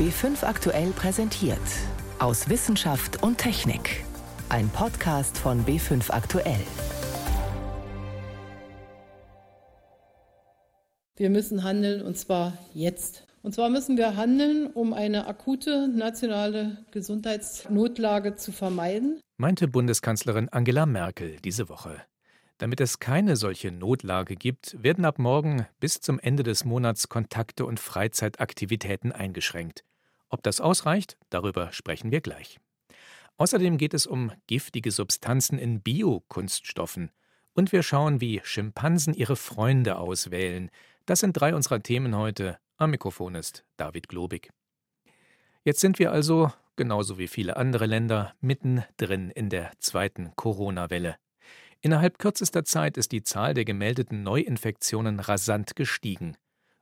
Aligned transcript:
B5 0.00 0.44
aktuell 0.44 0.92
präsentiert. 0.92 1.58
Aus 2.20 2.48
Wissenschaft 2.48 3.22
und 3.22 3.36
Technik. 3.36 4.02
Ein 4.48 4.70
Podcast 4.70 5.36
von 5.36 5.66
B5 5.66 6.10
aktuell. 6.10 6.62
Wir 11.16 11.28
müssen 11.28 11.64
handeln 11.64 12.00
und 12.00 12.16
zwar 12.16 12.56
jetzt. 12.72 13.26
Und 13.42 13.54
zwar 13.54 13.68
müssen 13.68 13.98
wir 13.98 14.16
handeln, 14.16 14.68
um 14.68 14.94
eine 14.94 15.26
akute 15.26 15.86
nationale 15.88 16.78
Gesundheitsnotlage 16.92 18.36
zu 18.36 18.52
vermeiden, 18.52 19.20
meinte 19.36 19.68
Bundeskanzlerin 19.68 20.48
Angela 20.48 20.86
Merkel 20.86 21.36
diese 21.44 21.68
Woche. 21.68 22.00
Damit 22.56 22.80
es 22.80 23.00
keine 23.00 23.36
solche 23.36 23.70
Notlage 23.70 24.36
gibt, 24.36 24.82
werden 24.82 25.04
ab 25.04 25.18
morgen 25.18 25.66
bis 25.78 26.00
zum 26.00 26.18
Ende 26.18 26.42
des 26.42 26.64
Monats 26.64 27.10
Kontakte 27.10 27.66
und 27.66 27.80
Freizeitaktivitäten 27.80 29.12
eingeschränkt. 29.12 29.84
Ob 30.30 30.42
das 30.42 30.60
ausreicht, 30.60 31.18
darüber 31.28 31.72
sprechen 31.72 32.10
wir 32.10 32.20
gleich. 32.20 32.58
Außerdem 33.36 33.78
geht 33.78 33.94
es 33.94 34.06
um 34.06 34.32
giftige 34.46 34.90
Substanzen 34.90 35.58
in 35.58 35.80
Biokunststoffen. 35.80 37.10
Und 37.52 37.72
wir 37.72 37.82
schauen, 37.82 38.20
wie 38.20 38.40
Schimpansen 38.44 39.12
ihre 39.12 39.36
Freunde 39.36 39.96
auswählen. 39.98 40.70
Das 41.04 41.20
sind 41.20 41.32
drei 41.32 41.54
unserer 41.54 41.82
Themen 41.82 42.16
heute. 42.16 42.58
Am 42.76 42.90
Mikrofon 42.90 43.34
ist 43.34 43.64
David 43.76 44.08
Globig. 44.08 44.50
Jetzt 45.64 45.80
sind 45.80 45.98
wir 45.98 46.12
also, 46.12 46.52
genauso 46.76 47.18
wie 47.18 47.28
viele 47.28 47.56
andere 47.56 47.86
Länder, 47.86 48.34
mittendrin 48.40 49.30
in 49.30 49.50
der 49.50 49.72
zweiten 49.78 50.32
Corona-Welle. 50.36 51.16
Innerhalb 51.82 52.18
kürzester 52.18 52.64
Zeit 52.64 52.96
ist 52.96 53.12
die 53.12 53.22
Zahl 53.22 53.54
der 53.54 53.64
gemeldeten 53.64 54.22
Neuinfektionen 54.22 55.18
rasant 55.18 55.76
gestiegen. 55.76 56.36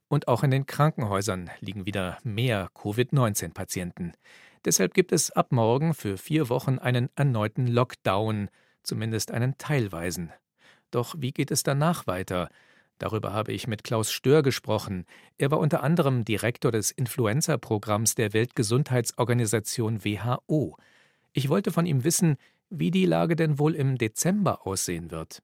Und 0.08 0.26
auch 0.26 0.42
in 0.42 0.50
den 0.50 0.66
Krankenhäusern 0.66 1.50
liegen 1.60 1.84
wieder 1.84 2.18
mehr 2.24 2.70
Covid-19-Patienten. 2.74 4.14
Deshalb 4.64 4.94
gibt 4.94 5.12
es 5.12 5.30
ab 5.30 5.52
morgen 5.52 5.94
für 5.94 6.16
vier 6.16 6.48
Wochen 6.48 6.78
einen 6.78 7.10
erneuten 7.14 7.66
Lockdown, 7.66 8.48
zumindest 8.82 9.30
einen 9.30 9.58
teilweisen. 9.58 10.32
Doch 10.90 11.14
wie 11.18 11.32
geht 11.32 11.50
es 11.50 11.62
danach 11.62 12.06
weiter? 12.06 12.48
Darüber 12.98 13.32
habe 13.32 13.52
ich 13.52 13.68
mit 13.68 13.84
Klaus 13.84 14.10
Stör 14.10 14.42
gesprochen. 14.42 15.04
Er 15.36 15.50
war 15.50 15.60
unter 15.60 15.82
anderem 15.84 16.24
Direktor 16.24 16.72
des 16.72 16.90
Influenza-Programms 16.90 18.14
der 18.16 18.32
Weltgesundheitsorganisation 18.32 20.04
WHO. 20.04 20.76
Ich 21.32 21.48
wollte 21.48 21.70
von 21.70 21.86
ihm 21.86 22.02
wissen, 22.02 22.36
wie 22.70 22.90
die 22.90 23.06
Lage 23.06 23.36
denn 23.36 23.58
wohl 23.58 23.74
im 23.74 23.98
Dezember 23.98 24.66
aussehen 24.66 25.10
wird. 25.10 25.42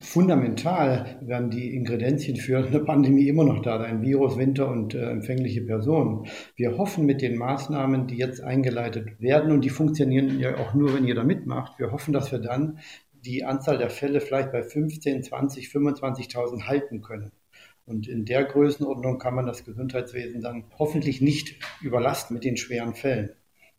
Fundamental 0.00 1.18
werden 1.22 1.50
die 1.50 1.74
Ingredienzien 1.74 2.36
für 2.36 2.58
eine 2.58 2.80
Pandemie 2.80 3.28
immer 3.28 3.44
noch 3.44 3.62
da 3.62 3.78
sein. 3.78 4.02
Virus, 4.02 4.36
Winter 4.36 4.68
und 4.68 4.94
äh, 4.94 5.10
empfängliche 5.10 5.62
Personen. 5.62 6.26
Wir 6.56 6.76
hoffen 6.76 7.06
mit 7.06 7.22
den 7.22 7.38
Maßnahmen, 7.38 8.08
die 8.08 8.16
jetzt 8.16 8.42
eingeleitet 8.42 9.20
werden 9.20 9.52
und 9.52 9.62
die 9.62 9.70
funktionieren 9.70 10.40
ja 10.40 10.56
auch 10.58 10.74
nur, 10.74 10.94
wenn 10.94 11.06
jeder 11.06 11.24
mitmacht. 11.24 11.78
Wir 11.78 11.92
hoffen, 11.92 12.12
dass 12.12 12.32
wir 12.32 12.40
dann 12.40 12.78
die 13.12 13.44
Anzahl 13.44 13.78
der 13.78 13.90
Fälle 13.90 14.20
vielleicht 14.20 14.50
bei 14.52 14.62
15, 14.62 15.22
20, 15.22 15.68
25.000 15.68 16.66
halten 16.66 17.00
können. 17.00 17.30
Und 17.84 18.08
in 18.08 18.24
der 18.24 18.44
Größenordnung 18.44 19.18
kann 19.18 19.34
man 19.34 19.46
das 19.46 19.64
Gesundheitswesen 19.64 20.40
dann 20.40 20.64
hoffentlich 20.78 21.20
nicht 21.20 21.56
überlasten 21.82 22.34
mit 22.34 22.44
den 22.44 22.56
schweren 22.56 22.94
Fällen. 22.94 23.30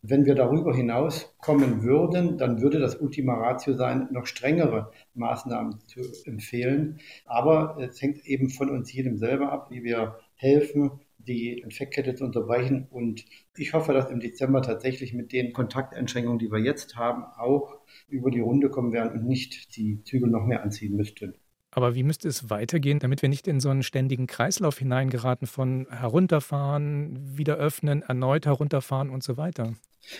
Wenn 0.06 0.26
wir 0.26 0.34
darüber 0.34 0.76
hinaus 0.76 1.34
kommen 1.38 1.82
würden, 1.82 2.36
dann 2.36 2.60
würde 2.60 2.78
das 2.78 2.96
Ultima 2.96 3.36
Ratio 3.36 3.72
sein, 3.72 4.08
noch 4.10 4.26
strengere 4.26 4.92
Maßnahmen 5.14 5.78
zu 5.86 6.00
empfehlen. 6.26 6.98
Aber 7.24 7.78
es 7.80 8.02
hängt 8.02 8.26
eben 8.26 8.50
von 8.50 8.68
uns 8.68 8.92
jedem 8.92 9.16
selber 9.16 9.50
ab, 9.50 9.70
wie 9.70 9.82
wir 9.82 10.18
helfen, 10.34 11.00
die 11.16 11.58
Infektkette 11.58 12.14
zu 12.14 12.24
unterbrechen. 12.24 12.86
Und 12.90 13.24
ich 13.56 13.72
hoffe, 13.72 13.94
dass 13.94 14.10
im 14.10 14.20
Dezember 14.20 14.60
tatsächlich 14.60 15.14
mit 15.14 15.32
den 15.32 15.54
Kontakteinschränkungen, 15.54 16.38
die 16.38 16.52
wir 16.52 16.60
jetzt 16.60 16.96
haben, 16.96 17.24
auch 17.38 17.78
über 18.06 18.30
die 18.30 18.40
Runde 18.40 18.68
kommen 18.68 18.92
werden 18.92 19.18
und 19.18 19.26
nicht 19.26 19.74
die 19.74 20.04
Zügel 20.04 20.28
noch 20.28 20.44
mehr 20.44 20.62
anziehen 20.62 20.96
müssten. 20.96 21.32
Aber 21.70 21.94
wie 21.94 22.02
müsste 22.02 22.28
es 22.28 22.50
weitergehen, 22.50 22.98
damit 22.98 23.22
wir 23.22 23.30
nicht 23.30 23.48
in 23.48 23.58
so 23.58 23.70
einen 23.70 23.82
ständigen 23.82 24.26
Kreislauf 24.26 24.78
hineingeraten 24.78 25.46
von 25.46 25.86
herunterfahren, 25.88 27.38
wieder 27.38 27.56
öffnen, 27.56 28.02
erneut 28.02 28.44
herunterfahren 28.44 29.08
und 29.08 29.22
so 29.22 29.38
weiter? 29.38 29.72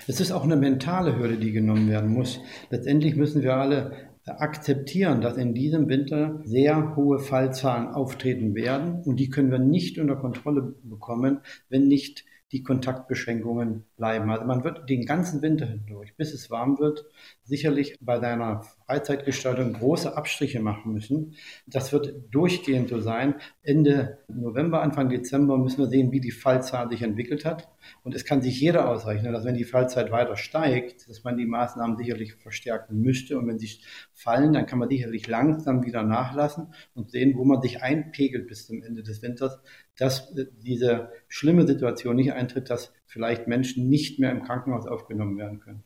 Es 0.06 0.20
ist 0.20 0.32
auch 0.32 0.44
eine 0.44 0.56
mentale 0.56 1.18
Hürde, 1.18 1.36
die 1.36 1.52
genommen 1.52 1.88
werden 1.88 2.10
muss. 2.10 2.40
Letztendlich 2.70 3.16
müssen 3.16 3.42
wir 3.42 3.56
alle 3.56 3.92
akzeptieren, 4.26 5.20
dass 5.20 5.36
in 5.36 5.54
diesem 5.54 5.88
Winter 5.88 6.40
sehr 6.44 6.96
hohe 6.96 7.18
Fallzahlen 7.18 7.88
auftreten 7.88 8.54
werden 8.54 9.02
und 9.04 9.20
die 9.20 9.28
können 9.28 9.50
wir 9.50 9.58
nicht 9.58 9.98
unter 9.98 10.16
Kontrolle 10.16 10.74
bekommen, 10.82 11.40
wenn 11.68 11.88
nicht 11.88 12.24
die 12.54 12.62
Kontaktbeschränkungen 12.62 13.84
bleiben. 13.96 14.30
Also 14.30 14.44
man 14.44 14.62
wird 14.62 14.88
den 14.88 15.06
ganzen 15.06 15.42
Winter 15.42 15.66
hindurch, 15.66 16.14
bis 16.16 16.32
es 16.32 16.52
warm 16.52 16.78
wird, 16.78 17.04
sicherlich 17.42 17.98
bei 18.00 18.20
seiner 18.20 18.62
Freizeitgestaltung 18.86 19.72
große 19.72 20.16
Abstriche 20.16 20.60
machen 20.60 20.92
müssen. 20.92 21.34
Das 21.66 21.92
wird 21.92 22.14
durchgehend 22.30 22.90
so 22.90 23.00
sein. 23.00 23.34
Ende 23.64 24.18
November, 24.28 24.82
Anfang 24.82 25.08
Dezember 25.08 25.58
müssen 25.58 25.78
wir 25.78 25.88
sehen, 25.88 26.12
wie 26.12 26.20
die 26.20 26.30
Fallzahl 26.30 26.88
sich 26.88 27.02
entwickelt 27.02 27.44
hat. 27.44 27.68
Und 28.04 28.14
es 28.14 28.24
kann 28.24 28.40
sich 28.40 28.60
jeder 28.60 28.88
ausrechnen, 28.88 29.32
dass 29.32 29.44
wenn 29.44 29.56
die 29.56 29.64
Fallzeit 29.64 30.12
weiter 30.12 30.36
steigt, 30.36 31.08
dass 31.08 31.24
man 31.24 31.36
die 31.36 31.46
Maßnahmen 31.46 31.96
sicherlich 31.96 32.34
verstärken 32.34 33.00
müsste. 33.00 33.36
Und 33.36 33.48
wenn 33.48 33.58
sie 33.58 33.80
fallen, 34.12 34.52
dann 34.52 34.66
kann 34.66 34.78
man 34.78 34.88
sicherlich 34.88 35.26
langsam 35.26 35.84
wieder 35.84 36.04
nachlassen 36.04 36.68
und 36.94 37.10
sehen, 37.10 37.36
wo 37.36 37.44
man 37.44 37.60
sich 37.60 37.82
einpegelt 37.82 38.46
bis 38.46 38.66
zum 38.66 38.80
Ende 38.84 39.02
des 39.02 39.22
Winters, 39.22 39.58
dass 39.98 40.34
diese 40.34 41.10
schlimme 41.28 41.66
Situation 41.66 42.16
nicht 42.16 42.32
eintritt, 42.32 42.70
dass 42.70 42.92
vielleicht 43.06 43.46
Menschen 43.46 43.88
nicht 43.88 44.18
mehr 44.18 44.32
im 44.32 44.42
Krankenhaus 44.42 44.86
aufgenommen 44.86 45.38
werden 45.38 45.60
können. 45.60 45.84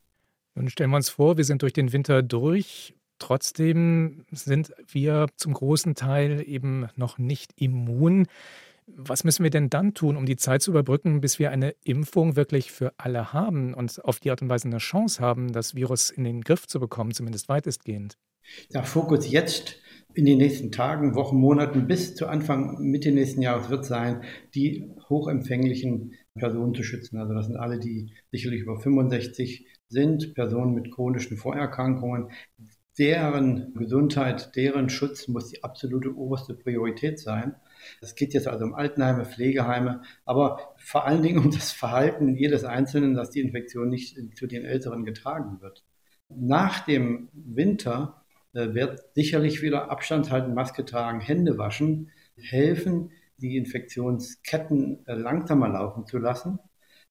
Nun 0.54 0.68
stellen 0.68 0.90
wir 0.90 0.96
uns 0.96 1.10
vor, 1.10 1.36
wir 1.36 1.44
sind 1.44 1.62
durch 1.62 1.72
den 1.72 1.92
Winter 1.92 2.22
durch. 2.22 2.94
Trotzdem 3.18 4.24
sind 4.30 4.72
wir 4.86 5.26
zum 5.36 5.52
großen 5.52 5.94
Teil 5.94 6.42
eben 6.46 6.88
noch 6.96 7.18
nicht 7.18 7.52
immun. 7.56 8.26
Was 8.86 9.22
müssen 9.24 9.42
wir 9.42 9.50
denn 9.50 9.68
dann 9.68 9.92
tun, 9.92 10.16
um 10.16 10.24
die 10.24 10.36
Zeit 10.36 10.62
zu 10.62 10.70
überbrücken, 10.70 11.20
bis 11.20 11.38
wir 11.38 11.50
eine 11.50 11.74
Impfung 11.84 12.36
wirklich 12.36 12.72
für 12.72 12.94
alle 12.96 13.32
haben 13.32 13.74
und 13.74 14.02
auf 14.04 14.18
die 14.18 14.30
Art 14.30 14.40
und 14.40 14.48
Weise 14.48 14.66
eine 14.66 14.78
Chance 14.78 15.20
haben, 15.20 15.52
das 15.52 15.74
Virus 15.74 16.10
in 16.10 16.24
den 16.24 16.40
Griff 16.40 16.66
zu 16.66 16.80
bekommen, 16.80 17.12
zumindest 17.12 17.48
weitestgehend? 17.48 18.16
Der 18.72 18.84
Fokus 18.84 19.30
jetzt 19.30 19.76
in 20.18 20.24
den 20.24 20.38
nächsten 20.38 20.72
Tagen, 20.72 21.14
Wochen, 21.14 21.36
Monaten 21.36 21.86
bis 21.86 22.16
zu 22.16 22.26
Anfang, 22.26 22.76
Mitte 22.80 23.12
nächsten 23.12 23.40
Jahres 23.40 23.70
wird 23.70 23.84
sein, 23.84 24.24
die 24.52 24.90
hochempfänglichen 25.08 26.14
Personen 26.34 26.74
zu 26.74 26.82
schützen. 26.82 27.18
Also 27.18 27.34
das 27.34 27.46
sind 27.46 27.56
alle, 27.56 27.78
die 27.78 28.12
sicherlich 28.32 28.62
über 28.62 28.80
65 28.80 29.68
sind, 29.86 30.34
Personen 30.34 30.74
mit 30.74 30.90
chronischen 30.90 31.36
Vorerkrankungen. 31.36 32.32
Deren 32.98 33.72
Gesundheit, 33.74 34.56
deren 34.56 34.88
Schutz 34.90 35.28
muss 35.28 35.50
die 35.50 35.62
absolute 35.62 36.12
oberste 36.16 36.54
Priorität 36.54 37.20
sein. 37.20 37.54
Es 38.00 38.16
geht 38.16 38.34
jetzt 38.34 38.48
also 38.48 38.64
um 38.64 38.74
Altenheime, 38.74 39.24
Pflegeheime, 39.24 40.02
aber 40.24 40.74
vor 40.78 41.06
allen 41.06 41.22
Dingen 41.22 41.38
um 41.38 41.52
das 41.52 41.70
Verhalten 41.70 42.34
jedes 42.34 42.64
Einzelnen, 42.64 43.14
dass 43.14 43.30
die 43.30 43.40
Infektion 43.40 43.88
nicht 43.88 44.18
zu 44.36 44.48
den 44.48 44.64
Älteren 44.64 45.04
getragen 45.04 45.60
wird. 45.60 45.84
Nach 46.28 46.84
dem 46.84 47.28
Winter 47.32 48.17
wird 48.52 49.00
sicherlich 49.14 49.62
wieder 49.62 49.90
Abstand 49.90 50.30
halten, 50.30 50.54
Maske 50.54 50.84
tragen, 50.84 51.20
Hände 51.20 51.58
waschen, 51.58 52.10
helfen, 52.36 53.10
die 53.36 53.56
Infektionsketten 53.56 55.06
äh, 55.06 55.14
langsamer 55.14 55.68
laufen 55.68 56.06
zu 56.06 56.18
lassen. 56.18 56.58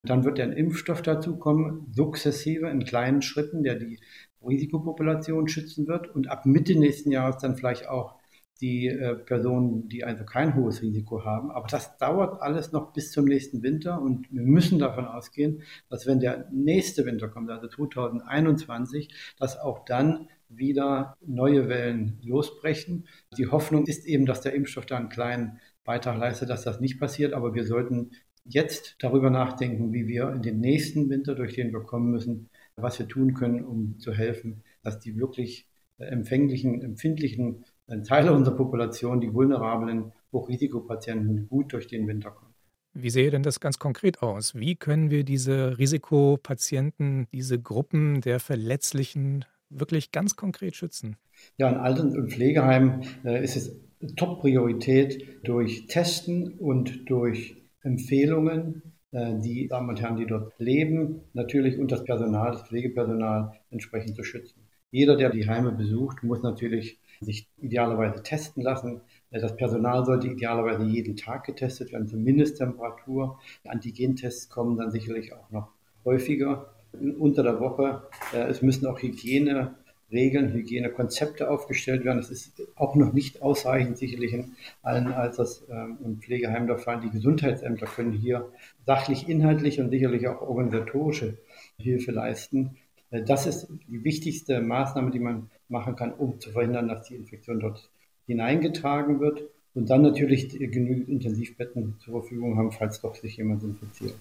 Dann 0.04 0.24
wird 0.24 0.40
ein 0.40 0.54
Impfstoff 0.54 1.02
dazu 1.02 1.38
kommen, 1.38 1.88
sukzessive 1.92 2.70
in 2.70 2.84
kleinen 2.86 3.22
Schritten, 3.22 3.64
der 3.64 3.76
die 3.76 4.00
Risikopopulation 4.46 5.48
schützen 5.48 5.88
wird 5.88 6.14
und 6.14 6.30
ab 6.30 6.46
Mitte 6.46 6.78
nächsten 6.78 7.12
Jahres 7.12 7.38
dann 7.38 7.58
vielleicht 7.58 7.88
auch 7.88 8.16
die 8.62 8.88
äh, 8.88 9.16
Personen, 9.16 9.88
die 9.88 10.04
also 10.04 10.24
kein 10.26 10.56
hohes 10.56 10.82
Risiko 10.82 11.24
haben. 11.24 11.52
Aber 11.52 11.68
das 11.68 11.98
dauert 11.98 12.42
alles 12.42 12.72
noch 12.72 12.94
bis 12.94 13.12
zum 13.12 13.26
nächsten 13.26 13.62
Winter 13.62 14.02
und 14.02 14.32
wir 14.32 14.44
müssen 14.44 14.80
davon 14.80 15.06
ausgehen, 15.06 15.62
dass 15.90 16.08
wenn 16.08 16.20
der 16.20 16.48
nächste 16.52 17.06
Winter 17.06 17.28
kommt, 17.28 17.50
also 17.50 17.68
2021, 17.68 19.14
dass 19.38 19.60
auch 19.60 19.86
dann 19.86 20.28
wieder 20.50 21.18
neue 21.26 21.68
Wellen 21.70 22.20
losbrechen. 22.24 23.08
Die 23.38 23.48
Hoffnung 23.48 23.86
ist 23.86 24.06
eben, 24.06 24.26
dass 24.26 24.42
der 24.42 24.54
Impfstoff 24.54 24.86
da 24.86 24.98
einen 24.98 25.10
kleinen 25.10 25.60
Beitrag 25.84 26.18
leistet, 26.18 26.50
dass 26.50 26.64
das 26.64 26.80
nicht 26.80 27.00
passiert, 27.00 27.34
aber 27.34 27.54
wir 27.54 27.66
sollten 27.66 28.12
jetzt 28.44 28.96
darüber 29.00 29.30
nachdenken, 29.30 29.92
wie 29.94 30.08
wir 30.08 30.30
in 30.30 30.42
den 30.42 30.60
nächsten 30.60 31.10
Winter, 31.10 31.36
durch 31.36 31.56
den 31.56 31.72
wir 31.74 31.82
kommen 31.82 32.12
müssen, 32.12 32.50
was 32.76 32.98
wir 33.00 33.08
tun 33.08 33.34
können, 33.34 33.64
um 33.64 34.00
zu 34.00 34.14
helfen, 34.14 34.64
dass 34.84 35.00
die 35.00 35.18
wirklich 35.18 35.68
empfänglichen, 35.98 36.82
empfindlichen 36.82 37.66
Teile 38.06 38.34
unserer 38.34 38.56
Population, 38.56 39.20
die 39.20 39.34
vulnerablen 39.34 40.12
Hochrisikopatienten, 40.32 41.48
gut 41.48 41.74
durch 41.74 41.88
den 41.88 42.08
Winter 42.08 42.32
kommen. 42.32 42.54
Wie 42.94 43.10
sehe 43.10 43.30
denn 43.30 43.44
das 43.44 43.60
ganz 43.60 43.80
konkret 43.80 44.22
aus? 44.22 44.56
Wie 44.56 44.76
können 44.76 45.12
wir 45.12 45.24
diese 45.24 45.78
Risikopatienten, 45.78 47.28
diese 47.32 47.60
Gruppen 47.62 48.22
der 48.22 48.40
Verletzlichen 48.40 49.46
wirklich 49.70 50.12
ganz 50.12 50.36
konkret 50.36 50.76
schützen? 50.76 51.18
Ja, 51.58 51.70
in 51.70 51.76
Alten- 51.76 52.18
und 52.18 52.32
Pflegeheimen 52.32 53.02
äh, 53.24 53.44
ist 53.44 53.56
es 53.56 53.76
Top-Priorität 54.16 55.40
durch 55.44 55.88
Testen 55.88 56.54
und 56.54 57.10
durch 57.10 57.56
Empfehlungen 57.82 58.82
äh, 59.12 59.40
die 59.40 59.68
Damen 59.68 59.90
und 59.90 60.02
Herren, 60.02 60.18
die 60.18 60.26
dort 60.26 60.54
leben, 60.60 61.22
natürlich 61.34 61.80
und 61.80 61.92
das 61.92 62.04
Personal, 62.04 62.52
das 62.52 62.68
Pflegepersonal 62.68 63.54
entsprechend 63.72 64.16
zu 64.16 64.24
schützen. 64.24 64.62
Jeder, 64.92 65.16
der 65.18 65.30
die 65.30 65.48
Heime 65.48 65.72
besucht, 65.72 66.24
muss 66.24 66.42
natürlich 66.44 67.00
sich 67.20 67.48
idealerweise 67.58 68.24
testen 68.24 68.64
lassen. 68.64 69.02
Äh, 69.32 69.40
das 69.40 69.56
Personal 69.56 70.06
sollte 70.06 70.28
idealerweise 70.28 70.84
jeden 70.84 71.16
Tag 71.16 71.46
getestet 71.46 71.92
werden 71.92 72.08
zur 72.08 72.20
Mindesttemperatur. 72.20 73.40
Antigentests 73.66 74.50
kommen 74.50 74.78
dann 74.78 74.92
sicherlich 74.92 75.34
auch 75.34 75.50
noch 75.50 75.70
häufiger 76.06 76.77
unter 76.94 77.44
der 77.44 77.60
Woche. 77.60 78.04
Äh, 78.34 78.50
es 78.50 78.62
müssen 78.62 78.88
auch 78.88 79.02
Hygieneregeln, 79.02 80.54
Hygienekonzepte 80.54 81.50
aufgestellt 81.50 82.06
werden. 82.06 82.18
Das 82.18 82.30
ist 82.30 82.62
auch 82.76 82.96
noch 82.96 83.14
nicht 83.14 83.42
ausreichend 83.42 83.98
sicherlich 83.98 84.34
in 84.34 84.54
allen 84.82 85.08
Alters- 85.08 85.66
ähm, 85.70 85.98
und 86.04 86.24
Pflegeheimen 86.24 86.68
der 86.68 86.78
Fall. 86.78 87.02
Die 87.02 87.10
Gesundheitsämter 87.10 87.86
können 87.86 88.14
hier 88.14 88.50
sachlich, 88.86 89.28
inhaltlich 89.28 89.80
und 89.80 89.90
sicherlich 89.90 90.28
auch 90.28 90.42
organisatorische 90.42 91.38
Hilfe 91.78 92.12
leisten. 92.12 92.78
Äh, 93.12 93.24
das 93.24 93.46
ist 93.46 93.68
die 93.88 94.04
wichtigste 94.04 94.62
Maßnahme, 94.62 95.12
die 95.12 95.20
man 95.20 95.50
machen 95.70 95.96
kann, 95.96 96.14
um 96.14 96.40
zu 96.40 96.52
verhindern, 96.52 96.88
dass 96.88 97.08
die 97.08 97.16
Infektion 97.16 97.60
dort 97.60 97.90
hineingetragen 98.26 99.20
wird. 99.20 99.44
Und 99.74 99.92
dann 99.92 100.02
natürlich 100.02 100.50
genügend 100.50 101.08
Intensivbetten 101.08 101.98
zur 102.00 102.22
Verfügung 102.22 102.58
haben, 102.58 102.72
falls 102.72 103.00
doch 103.00 103.14
sich 103.14 103.38
jemand 103.38 103.62
infiziert. 103.62 104.16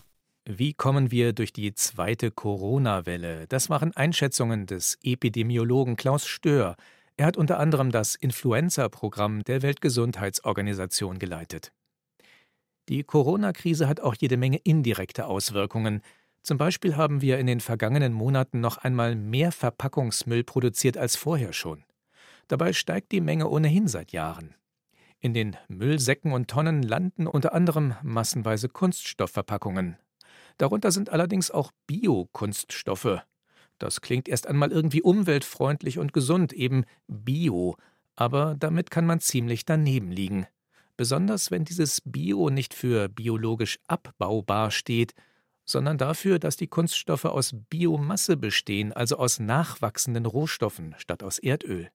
Wie 0.49 0.75
kommen 0.75 1.11
wir 1.11 1.33
durch 1.33 1.53
die 1.53 1.75
zweite 1.75 2.31
Corona-Welle? 2.31 3.49
Das 3.49 3.69
waren 3.69 3.97
Einschätzungen 3.97 4.67
des 4.67 4.97
Epidemiologen 5.03 5.97
Klaus 5.97 6.25
Stör. 6.29 6.77
Er 7.17 7.27
hat 7.27 7.37
unter 7.37 7.59
anderem 7.59 7.91
das 7.91 8.15
Influenza-Programm 8.15 9.43
der 9.43 9.63
Weltgesundheitsorganisation 9.63 11.19
geleitet. 11.19 11.73
Die 12.89 13.03
Corona-Krise 13.03 13.89
hat 13.89 13.99
auch 13.99 14.15
jede 14.15 14.37
Menge 14.37 14.59
indirekte 14.59 15.27
Auswirkungen. 15.27 16.01
Zum 16.45 16.59
Beispiel 16.59 16.97
haben 16.97 17.23
wir 17.23 17.41
in 17.41 17.49
den 17.49 17.59
vergangenen 17.59 18.13
Monaten 18.13 18.61
noch 18.61 18.77
einmal 18.77 19.17
mehr 19.17 19.51
Verpackungsmüll 19.51 20.45
produziert 20.45 20.97
als 20.97 21.17
vorher 21.17 21.53
schon. 21.53 21.83
Dabei 22.47 22.73
steigt 22.73 23.11
die 23.11 23.21
Menge 23.21 23.49
ohnehin 23.49 23.89
seit 23.89 24.13
Jahren. 24.13 24.55
In 25.19 25.35
den 25.35 25.57
Müllsäcken 25.67 26.31
und 26.31 26.49
Tonnen 26.49 26.85
landen 26.85 27.27
unter 27.27 27.53
anderem 27.53 27.97
massenweise 28.05 28.69
Kunststoffverpackungen. 28.69 29.97
Darunter 30.59 30.91
sind 30.91 31.11
allerdings 31.11 31.51
auch 31.51 31.73
Biokunststoffe. 31.87 33.21
Das 33.79 34.01
klingt 34.01 34.29
erst 34.29 34.47
einmal 34.47 34.73
irgendwie 34.73 35.03
umweltfreundlich 35.03 35.99
und 35.99 36.13
gesund, 36.13 36.53
eben 36.53 36.85
Bio, 37.07 37.77
aber 38.15 38.55
damit 38.59 38.91
kann 38.91 39.07
man 39.07 39.21
ziemlich 39.21 39.65
daneben 39.65 40.11
liegen. 40.11 40.47
Besonders 40.97 41.51
wenn 41.51 41.65
dieses 41.65 42.01
Bio 42.05 42.49
nicht 42.49 42.73
für 42.73 43.09
biologisch 43.09 43.79
abbaubar 43.87 44.71
steht, 44.71 45.15
sondern 45.67 45.99
dafür, 45.99 46.39
dass 46.39 46.57
die 46.57 46.69
Kunststoffe 46.69 47.25
aus 47.27 47.55
Biomasse 47.69 48.37
bestehen, 48.37 48.93
also 48.93 49.19
aus 49.19 49.41
nachwachsenden 49.41 50.25
Rohstoffen 50.25 50.95
statt 50.97 51.23
aus 51.23 51.39
Erdöl. 51.39 51.91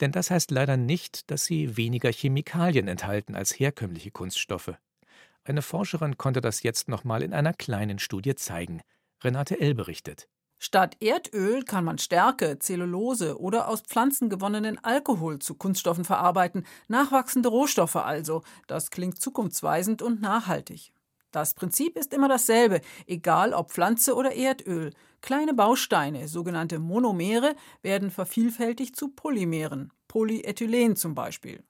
Denn 0.00 0.12
das 0.12 0.30
heißt 0.30 0.50
leider 0.50 0.76
nicht, 0.76 1.30
dass 1.30 1.46
sie 1.46 1.76
weniger 1.76 2.12
Chemikalien 2.12 2.86
enthalten 2.86 3.34
als 3.34 3.58
herkömmliche 3.58 4.10
Kunststoffe. 4.10 4.74
Eine 5.44 5.62
Forscherin 5.62 6.16
konnte 6.16 6.40
das 6.40 6.62
jetzt 6.62 6.88
nochmal 6.88 7.22
in 7.22 7.34
einer 7.34 7.52
kleinen 7.52 7.98
Studie 7.98 8.34
zeigen. 8.34 8.80
Renate 9.22 9.60
L. 9.60 9.74
berichtet. 9.74 10.26
Statt 10.58 10.96
Erdöl 11.00 11.62
kann 11.64 11.84
man 11.84 11.98
Stärke, 11.98 12.58
Zellulose 12.58 13.38
oder 13.38 13.68
aus 13.68 13.82
Pflanzen 13.82 14.30
gewonnenen 14.30 14.82
Alkohol 14.82 15.38
zu 15.38 15.54
Kunststoffen 15.56 16.06
verarbeiten, 16.06 16.64
nachwachsende 16.88 17.50
Rohstoffe 17.50 17.96
also. 17.96 18.42
Das 18.66 18.90
klingt 18.90 19.20
zukunftsweisend 19.20 20.00
und 20.00 20.22
nachhaltig. 20.22 20.92
Das 21.32 21.52
Prinzip 21.52 21.98
ist 21.98 22.14
immer 22.14 22.28
dasselbe, 22.28 22.80
egal 23.06 23.52
ob 23.52 23.72
Pflanze 23.72 24.14
oder 24.14 24.34
Erdöl. 24.34 24.94
Kleine 25.20 25.52
Bausteine, 25.52 26.28
sogenannte 26.28 26.78
Monomere, 26.78 27.56
werden 27.82 28.10
vervielfältigt 28.10 28.96
zu 28.96 29.08
Polymeren, 29.08 29.92
Polyethylen 30.08 30.96
zum 30.96 31.14
Beispiel. 31.14 31.62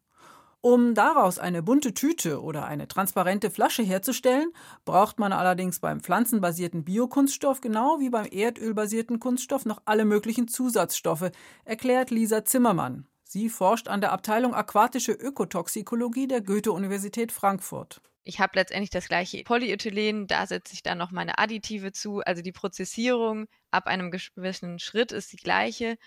Um 0.64 0.94
daraus 0.94 1.38
eine 1.38 1.62
bunte 1.62 1.92
Tüte 1.92 2.40
oder 2.40 2.64
eine 2.64 2.88
transparente 2.88 3.50
Flasche 3.50 3.82
herzustellen, 3.82 4.50
braucht 4.86 5.18
man 5.18 5.30
allerdings 5.30 5.78
beim 5.78 6.00
pflanzenbasierten 6.00 6.84
Biokunststoff 6.84 7.60
genau 7.60 8.00
wie 8.00 8.08
beim 8.08 8.24
erdölbasierten 8.24 9.20
Kunststoff 9.20 9.66
noch 9.66 9.82
alle 9.84 10.06
möglichen 10.06 10.48
Zusatzstoffe, 10.48 11.30
erklärt 11.66 12.10
Lisa 12.10 12.46
Zimmermann. 12.46 13.06
Sie 13.24 13.50
forscht 13.50 13.88
an 13.88 14.00
der 14.00 14.12
Abteilung 14.12 14.54
Aquatische 14.54 15.12
Ökotoxikologie 15.12 16.28
der 16.28 16.40
Goethe-Universität 16.40 17.30
Frankfurt. 17.30 18.00
Ich 18.22 18.40
habe 18.40 18.52
letztendlich 18.54 18.88
das 18.88 19.08
gleiche 19.08 19.44
Polyethylen, 19.44 20.26
da 20.26 20.46
setze 20.46 20.72
ich 20.72 20.82
dann 20.82 20.96
noch 20.96 21.10
meine 21.10 21.38
Additive 21.38 21.92
zu. 21.92 22.20
Also 22.20 22.40
die 22.40 22.52
Prozessierung 22.52 23.48
ab 23.70 23.86
einem 23.86 24.10
gewissen 24.10 24.78
Schritt 24.78 25.12
ist 25.12 25.30
die 25.34 25.36
gleiche. 25.36 25.98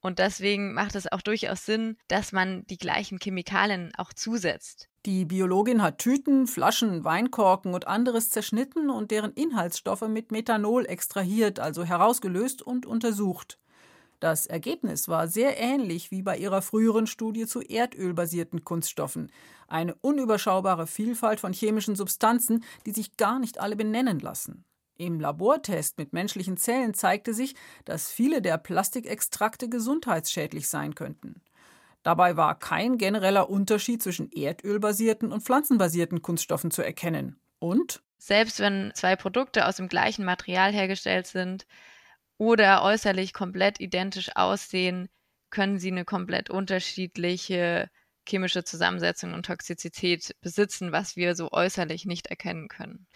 Und 0.00 0.20
deswegen 0.20 0.74
macht 0.74 0.94
es 0.94 1.10
auch 1.10 1.22
durchaus 1.22 1.66
Sinn, 1.66 1.96
dass 2.06 2.32
man 2.32 2.64
die 2.66 2.78
gleichen 2.78 3.18
Chemikalien 3.18 3.92
auch 3.96 4.12
zusetzt. 4.12 4.88
Die 5.06 5.24
Biologin 5.24 5.82
hat 5.82 5.98
Tüten, 5.98 6.46
Flaschen, 6.46 7.04
Weinkorken 7.04 7.74
und 7.74 7.86
anderes 7.86 8.30
zerschnitten 8.30 8.90
und 8.90 9.10
deren 9.10 9.32
Inhaltsstoffe 9.32 10.06
mit 10.08 10.30
Methanol 10.30 10.86
extrahiert, 10.86 11.58
also 11.58 11.84
herausgelöst 11.84 12.62
und 12.62 12.86
untersucht. 12.86 13.58
Das 14.20 14.46
Ergebnis 14.46 15.08
war 15.08 15.28
sehr 15.28 15.58
ähnlich 15.58 16.10
wie 16.10 16.22
bei 16.22 16.36
ihrer 16.36 16.60
früheren 16.60 17.06
Studie 17.06 17.46
zu 17.46 17.60
erdölbasierten 17.60 18.64
Kunststoffen. 18.64 19.30
Eine 19.68 19.94
unüberschaubare 19.94 20.86
Vielfalt 20.86 21.38
von 21.38 21.52
chemischen 21.52 21.94
Substanzen, 21.94 22.64
die 22.84 22.90
sich 22.92 23.16
gar 23.16 23.38
nicht 23.38 23.60
alle 23.60 23.76
benennen 23.76 24.18
lassen. 24.18 24.64
Im 24.98 25.20
Labortest 25.20 25.96
mit 25.96 26.12
menschlichen 26.12 26.56
Zellen 26.56 26.92
zeigte 26.92 27.32
sich, 27.32 27.54
dass 27.84 28.10
viele 28.10 28.42
der 28.42 28.58
Plastikextrakte 28.58 29.68
gesundheitsschädlich 29.68 30.68
sein 30.68 30.94
könnten. 30.94 31.40
Dabei 32.02 32.36
war 32.36 32.58
kein 32.58 32.98
genereller 32.98 33.48
Unterschied 33.48 34.02
zwischen 34.02 34.30
erdölbasierten 34.30 35.32
und 35.32 35.42
pflanzenbasierten 35.42 36.20
Kunststoffen 36.20 36.70
zu 36.70 36.82
erkennen. 36.82 37.38
Und? 37.60 38.02
Selbst 38.18 38.58
wenn 38.58 38.90
zwei 38.94 39.14
Produkte 39.14 39.66
aus 39.66 39.76
dem 39.76 39.88
gleichen 39.88 40.24
Material 40.24 40.72
hergestellt 40.72 41.28
sind, 41.28 41.66
oder 42.38 42.84
äußerlich 42.84 43.32
komplett 43.32 43.80
identisch 43.80 44.30
aussehen, 44.36 45.08
können 45.50 45.78
sie 45.78 45.90
eine 45.90 46.04
komplett 46.04 46.50
unterschiedliche 46.50 47.90
chemische 48.28 48.62
Zusammensetzung 48.62 49.34
und 49.34 49.46
Toxizität 49.46 50.36
besitzen, 50.40 50.92
was 50.92 51.16
wir 51.16 51.34
so 51.34 51.50
äußerlich 51.50 52.04
nicht 52.04 52.28
erkennen 52.28 52.68
können. 52.68 53.06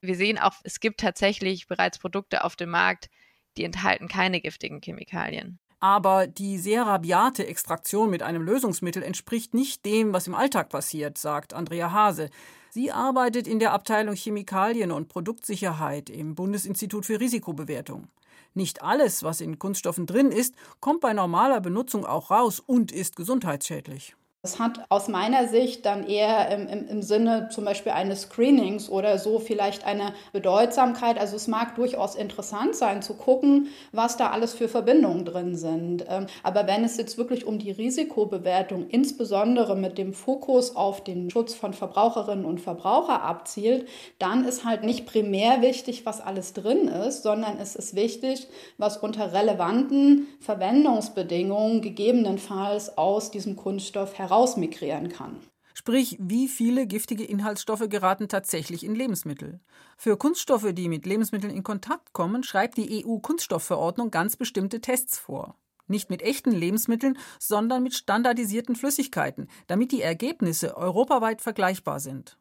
Wir 0.00 0.16
sehen 0.16 0.38
auch, 0.38 0.54
es 0.64 0.80
gibt 0.80 1.00
tatsächlich 1.00 1.66
bereits 1.66 1.98
Produkte 1.98 2.44
auf 2.44 2.56
dem 2.56 2.70
Markt, 2.70 3.10
die 3.56 3.64
enthalten 3.64 4.08
keine 4.08 4.40
giftigen 4.40 4.80
Chemikalien. 4.80 5.58
Aber 5.80 6.26
die 6.26 6.58
sehr 6.58 6.82
rabiate 6.82 7.46
Extraktion 7.46 8.10
mit 8.10 8.22
einem 8.22 8.42
Lösungsmittel 8.42 9.02
entspricht 9.02 9.54
nicht 9.54 9.84
dem, 9.86 10.12
was 10.12 10.26
im 10.26 10.34
Alltag 10.34 10.68
passiert, 10.68 11.16
sagt 11.16 11.54
Andrea 11.54 11.92
Hase. 11.92 12.30
Sie 12.70 12.92
arbeitet 12.92 13.48
in 13.48 13.58
der 13.58 13.72
Abteilung 13.72 14.14
Chemikalien 14.14 14.92
und 14.92 15.08
Produktsicherheit 15.08 16.10
im 16.10 16.34
Bundesinstitut 16.34 17.06
für 17.06 17.18
Risikobewertung. 17.18 18.08
Nicht 18.52 18.82
alles, 18.82 19.22
was 19.22 19.40
in 19.40 19.58
Kunststoffen 19.58 20.06
drin 20.06 20.30
ist, 20.30 20.54
kommt 20.80 21.00
bei 21.00 21.12
normaler 21.12 21.60
Benutzung 21.60 22.04
auch 22.04 22.30
raus 22.30 22.60
und 22.60 22.92
ist 22.92 23.16
gesundheitsschädlich. 23.16 24.14
Es 24.42 24.58
hat 24.58 24.80
aus 24.88 25.08
meiner 25.08 25.48
Sicht 25.48 25.84
dann 25.84 26.06
eher 26.06 26.48
im, 26.48 26.66
im, 26.66 26.88
im, 26.88 27.02
Sinne 27.02 27.50
zum 27.52 27.66
Beispiel 27.66 27.92
eines 27.92 28.22
Screenings 28.22 28.88
oder 28.88 29.18
so 29.18 29.38
vielleicht 29.38 29.84
eine 29.84 30.14
Bedeutsamkeit. 30.32 31.18
Also 31.20 31.36
es 31.36 31.46
mag 31.46 31.74
durchaus 31.74 32.14
interessant 32.14 32.74
sein 32.74 33.02
zu 33.02 33.12
gucken, 33.12 33.68
was 33.92 34.16
da 34.16 34.30
alles 34.30 34.54
für 34.54 34.68
Verbindungen 34.68 35.26
drin 35.26 35.56
sind. 35.56 36.06
Ähm, 36.08 36.26
aber 36.42 36.66
wenn 36.66 36.84
es 36.84 36.96
jetzt 36.96 37.18
wirklich 37.18 37.44
um 37.44 37.58
die 37.58 37.70
Risikobewertung, 37.70 38.88
insbesondere 38.88 39.76
mit 39.76 39.98
dem 39.98 40.14
Fokus 40.14 40.74
auf 40.74 41.04
den 41.04 41.28
Schutz 41.28 41.54
von 41.54 41.74
Verbraucherinnen 41.74 42.46
und 42.46 42.62
Verbrauchern 42.62 43.20
abzielt, 43.20 43.86
dann 44.18 44.46
ist 44.46 44.64
halt 44.64 44.84
nicht 44.84 45.04
primär 45.04 45.60
wichtig, 45.60 46.06
was 46.06 46.22
alles 46.22 46.54
drin 46.54 46.88
ist, 46.88 47.24
sondern 47.24 47.58
es 47.58 47.76
ist 47.76 47.94
wichtig, 47.94 48.48
was 48.78 48.96
unter 48.96 49.34
relevanten 49.34 50.28
Verwendungsbedingungen 50.40 51.82
gegebenenfalls 51.82 52.96
aus 52.96 53.30
diesem 53.30 53.56
Kunststoff 53.56 54.16
heraus 54.16 54.29
herausmigrieren 54.30 55.10
kann. 55.10 55.36
Sprich, 55.74 56.16
wie 56.20 56.48
viele 56.48 56.86
giftige 56.86 57.24
Inhaltsstoffe 57.24 57.88
geraten 57.88 58.28
tatsächlich 58.28 58.84
in 58.84 58.94
Lebensmittel? 58.94 59.60
Für 59.96 60.16
Kunststoffe, 60.16 60.72
die 60.72 60.88
mit 60.88 61.06
Lebensmitteln 61.06 61.54
in 61.54 61.62
Kontakt 61.62 62.12
kommen, 62.12 62.42
schreibt 62.42 62.76
die 62.76 63.04
EU-Kunststoffverordnung 63.04 64.10
ganz 64.10 64.36
bestimmte 64.36 64.80
Tests 64.80 65.18
vor. 65.18 65.56
Nicht 65.86 66.10
mit 66.10 66.22
echten 66.22 66.52
Lebensmitteln, 66.52 67.18
sondern 67.38 67.82
mit 67.82 67.94
standardisierten 67.94 68.76
Flüssigkeiten, 68.76 69.48
damit 69.66 69.90
die 69.90 70.02
Ergebnisse 70.02 70.76
europaweit 70.76 71.40
vergleichbar 71.40 71.98
sind. 71.98 72.36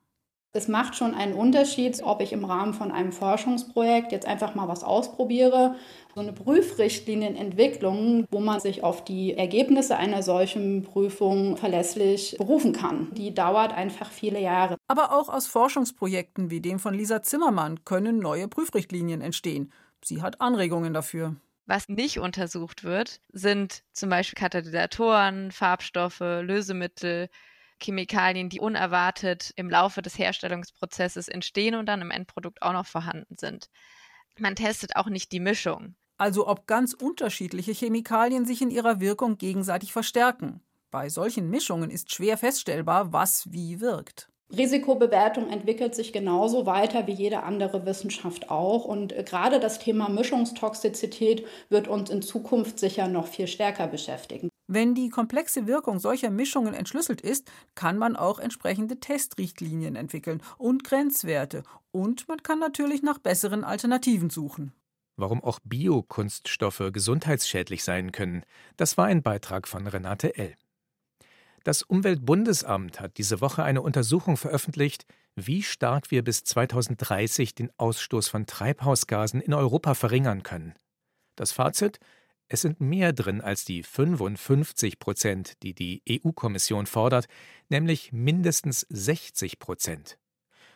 Es 0.51 0.67
macht 0.67 0.95
schon 0.95 1.13
einen 1.13 1.35
Unterschied, 1.35 2.01
ob 2.01 2.21
ich 2.21 2.33
im 2.33 2.43
Rahmen 2.43 2.73
von 2.73 2.91
einem 2.91 3.11
Forschungsprojekt 3.11 4.11
jetzt 4.11 4.25
einfach 4.25 4.55
mal 4.55 4.67
was 4.67 4.83
ausprobiere. 4.83 5.75
So 6.15 6.21
eine 6.21 6.33
Prüfrichtlinienentwicklung, 6.33 8.25
wo 8.31 8.39
man 8.39 8.59
sich 8.59 8.83
auf 8.83 9.03
die 9.03 9.35
Ergebnisse 9.35 9.95
einer 9.97 10.23
solchen 10.23 10.81
Prüfung 10.81 11.55
verlässlich 11.55 12.35
berufen 12.39 12.73
kann, 12.73 13.13
die 13.13 13.31
dauert 13.31 13.73
einfach 13.73 14.09
viele 14.09 14.41
Jahre. 14.41 14.77
Aber 14.87 15.13
auch 15.13 15.29
aus 15.29 15.45
Forschungsprojekten 15.45 16.49
wie 16.49 16.61
dem 16.61 16.79
von 16.79 16.95
Lisa 16.95 17.21
Zimmermann 17.21 17.85
können 17.85 18.17
neue 18.17 18.47
Prüfrichtlinien 18.47 19.21
entstehen. 19.21 19.71
Sie 20.03 20.23
hat 20.23 20.41
Anregungen 20.41 20.95
dafür. 20.95 21.35
Was 21.67 21.89
nicht 21.89 22.17
untersucht 22.17 22.83
wird, 22.83 23.21
sind 23.31 23.83
zum 23.93 24.09
Beispiel 24.09 24.39
Katalysatoren, 24.39 25.51
Farbstoffe, 25.51 26.21
Lösemittel, 26.21 27.29
Chemikalien, 27.81 28.49
die 28.49 28.59
unerwartet 28.59 29.51
im 29.55 29.69
Laufe 29.69 30.01
des 30.01 30.17
Herstellungsprozesses 30.17 31.27
entstehen 31.27 31.75
und 31.75 31.85
dann 31.85 32.01
im 32.01 32.11
Endprodukt 32.11 32.61
auch 32.61 32.73
noch 32.73 32.85
vorhanden 32.85 33.35
sind. 33.37 33.69
Man 34.37 34.55
testet 34.55 34.95
auch 34.95 35.07
nicht 35.07 35.31
die 35.31 35.39
Mischung. 35.39 35.95
Also 36.17 36.47
ob 36.47 36.67
ganz 36.67 36.93
unterschiedliche 36.93 37.71
Chemikalien 37.71 38.45
sich 38.45 38.61
in 38.61 38.71
ihrer 38.71 38.99
Wirkung 38.99 39.37
gegenseitig 39.37 39.93
verstärken. 39.93 40.61
Bei 40.91 41.07
solchen 41.09 41.49
Mischungen 41.49 41.89
ist 41.89 42.13
schwer 42.13 42.37
feststellbar, 42.37 43.13
was 43.13 43.51
wie 43.51 43.79
wirkt. 43.79 44.29
Risikobewertung 44.55 45.49
entwickelt 45.49 45.93
sich 45.93 46.11
genauso 46.11 46.65
weiter 46.65 47.05
wie 47.05 47.13
jede 47.13 47.43
andere 47.43 47.85
Wissenschaft 47.85 48.49
auch. 48.49 48.85
Und 48.85 49.13
äh, 49.13 49.23
gerade 49.23 49.59
das 49.59 49.79
Thema 49.79 50.09
Mischungstoxizität 50.09 51.45
wird 51.69 51.87
uns 51.87 52.09
in 52.09 52.21
Zukunft 52.21 52.79
sicher 52.79 53.07
noch 53.07 53.27
viel 53.27 53.47
stärker 53.47 53.87
beschäftigen. 53.87 54.49
Wenn 54.71 54.93
die 54.93 55.09
komplexe 55.09 55.65
Wirkung 55.65 55.97
solcher 55.97 56.29
Mischungen 56.29 56.75
entschlüsselt 56.75 57.21
ist, 57.21 57.51
kann 57.73 57.97
man 57.97 58.15
auch 58.15 58.37
entsprechende 58.37 58.99
Testrichtlinien 58.99 59.95
entwickeln 59.95 60.43
und 60.59 60.83
Grenzwerte. 60.83 61.63
Und 61.89 62.27
man 62.27 62.43
kann 62.43 62.59
natürlich 62.59 63.01
nach 63.01 63.17
besseren 63.17 63.63
Alternativen 63.63 64.29
suchen. 64.29 64.71
Warum 65.15 65.43
auch 65.43 65.57
Biokunststoffe 65.63 66.83
gesundheitsschädlich 66.93 67.83
sein 67.83 68.11
können, 68.11 68.43
das 68.77 68.95
war 68.95 69.05
ein 69.07 69.23
Beitrag 69.23 69.67
von 69.67 69.87
Renate 69.87 70.37
L. 70.37 70.53
Das 71.63 71.81
Umweltbundesamt 71.81 72.99
hat 72.99 73.17
diese 73.17 73.41
Woche 73.41 73.63
eine 73.63 73.81
Untersuchung 73.81 74.37
veröffentlicht, 74.37 75.07
wie 75.35 75.63
stark 75.63 76.11
wir 76.11 76.23
bis 76.23 76.43
2030 76.43 77.55
den 77.55 77.71
Ausstoß 77.77 78.27
von 78.27 78.45
Treibhausgasen 78.45 79.41
in 79.41 79.55
Europa 79.55 79.95
verringern 79.95 80.43
können. 80.43 80.75
Das 81.35 81.53
Fazit? 81.53 81.99
Es 82.51 82.61
sind 82.61 82.81
mehr 82.81 83.13
drin 83.13 83.41
als 83.41 83.63
die 83.63 83.83
55 83.83 84.97
Prozent, 84.97 85.61
die 85.61 85.75
die 85.75 86.01
EU-Kommission 86.09 86.87
fordert, 86.87 87.27
nämlich 87.69 88.11
mindestens 88.11 88.87
60 88.89 89.59
Prozent. 89.59 90.17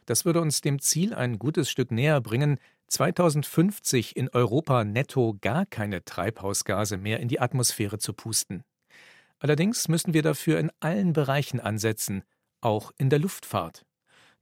Das 0.05 0.23
würde 0.23 0.39
uns 0.39 0.61
dem 0.61 0.79
Ziel 0.79 1.15
ein 1.15 1.39
gutes 1.39 1.71
Stück 1.71 1.89
näher 1.89 2.21
bringen, 2.21 2.59
2050 2.89 4.15
in 4.15 4.29
Europa 4.29 4.83
netto 4.83 5.35
gar 5.41 5.65
keine 5.65 6.05
Treibhausgase 6.05 6.97
mehr 6.97 7.19
in 7.19 7.27
die 7.27 7.39
Atmosphäre 7.39 7.97
zu 7.97 8.13
pusten. 8.13 8.63
Allerdings 9.39 9.87
müssen 9.87 10.13
wir 10.13 10.21
dafür 10.21 10.59
in 10.59 10.71
allen 10.79 11.11
Bereichen 11.13 11.59
ansetzen, 11.59 12.23
auch 12.61 12.91
in 12.99 13.09
der 13.09 13.17
Luftfahrt. 13.17 13.83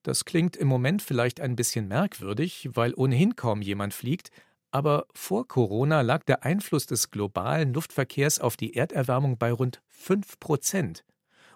Das 0.04 0.26
klingt 0.26 0.58
im 0.58 0.68
Moment 0.68 1.02
vielleicht 1.02 1.40
ein 1.40 1.56
bisschen 1.56 1.88
merkwürdig, 1.88 2.70
weil 2.74 2.94
ohnehin 2.96 3.38
kaum 3.38 3.62
jemand 3.62 3.94
fliegt, 3.94 4.32
aber 4.72 5.06
vor 5.14 5.48
Corona 5.48 6.02
lag 6.02 6.24
der 6.24 6.44
Einfluss 6.44 6.86
des 6.86 7.12
globalen 7.12 7.74
Luftverkehrs 7.74 8.40
auf 8.40 8.58
die 8.58 8.76
Erderwärmung 8.76 9.38
bei 9.38 9.52
rund 9.52 9.82
5 9.90 10.40
Prozent. 10.40 11.04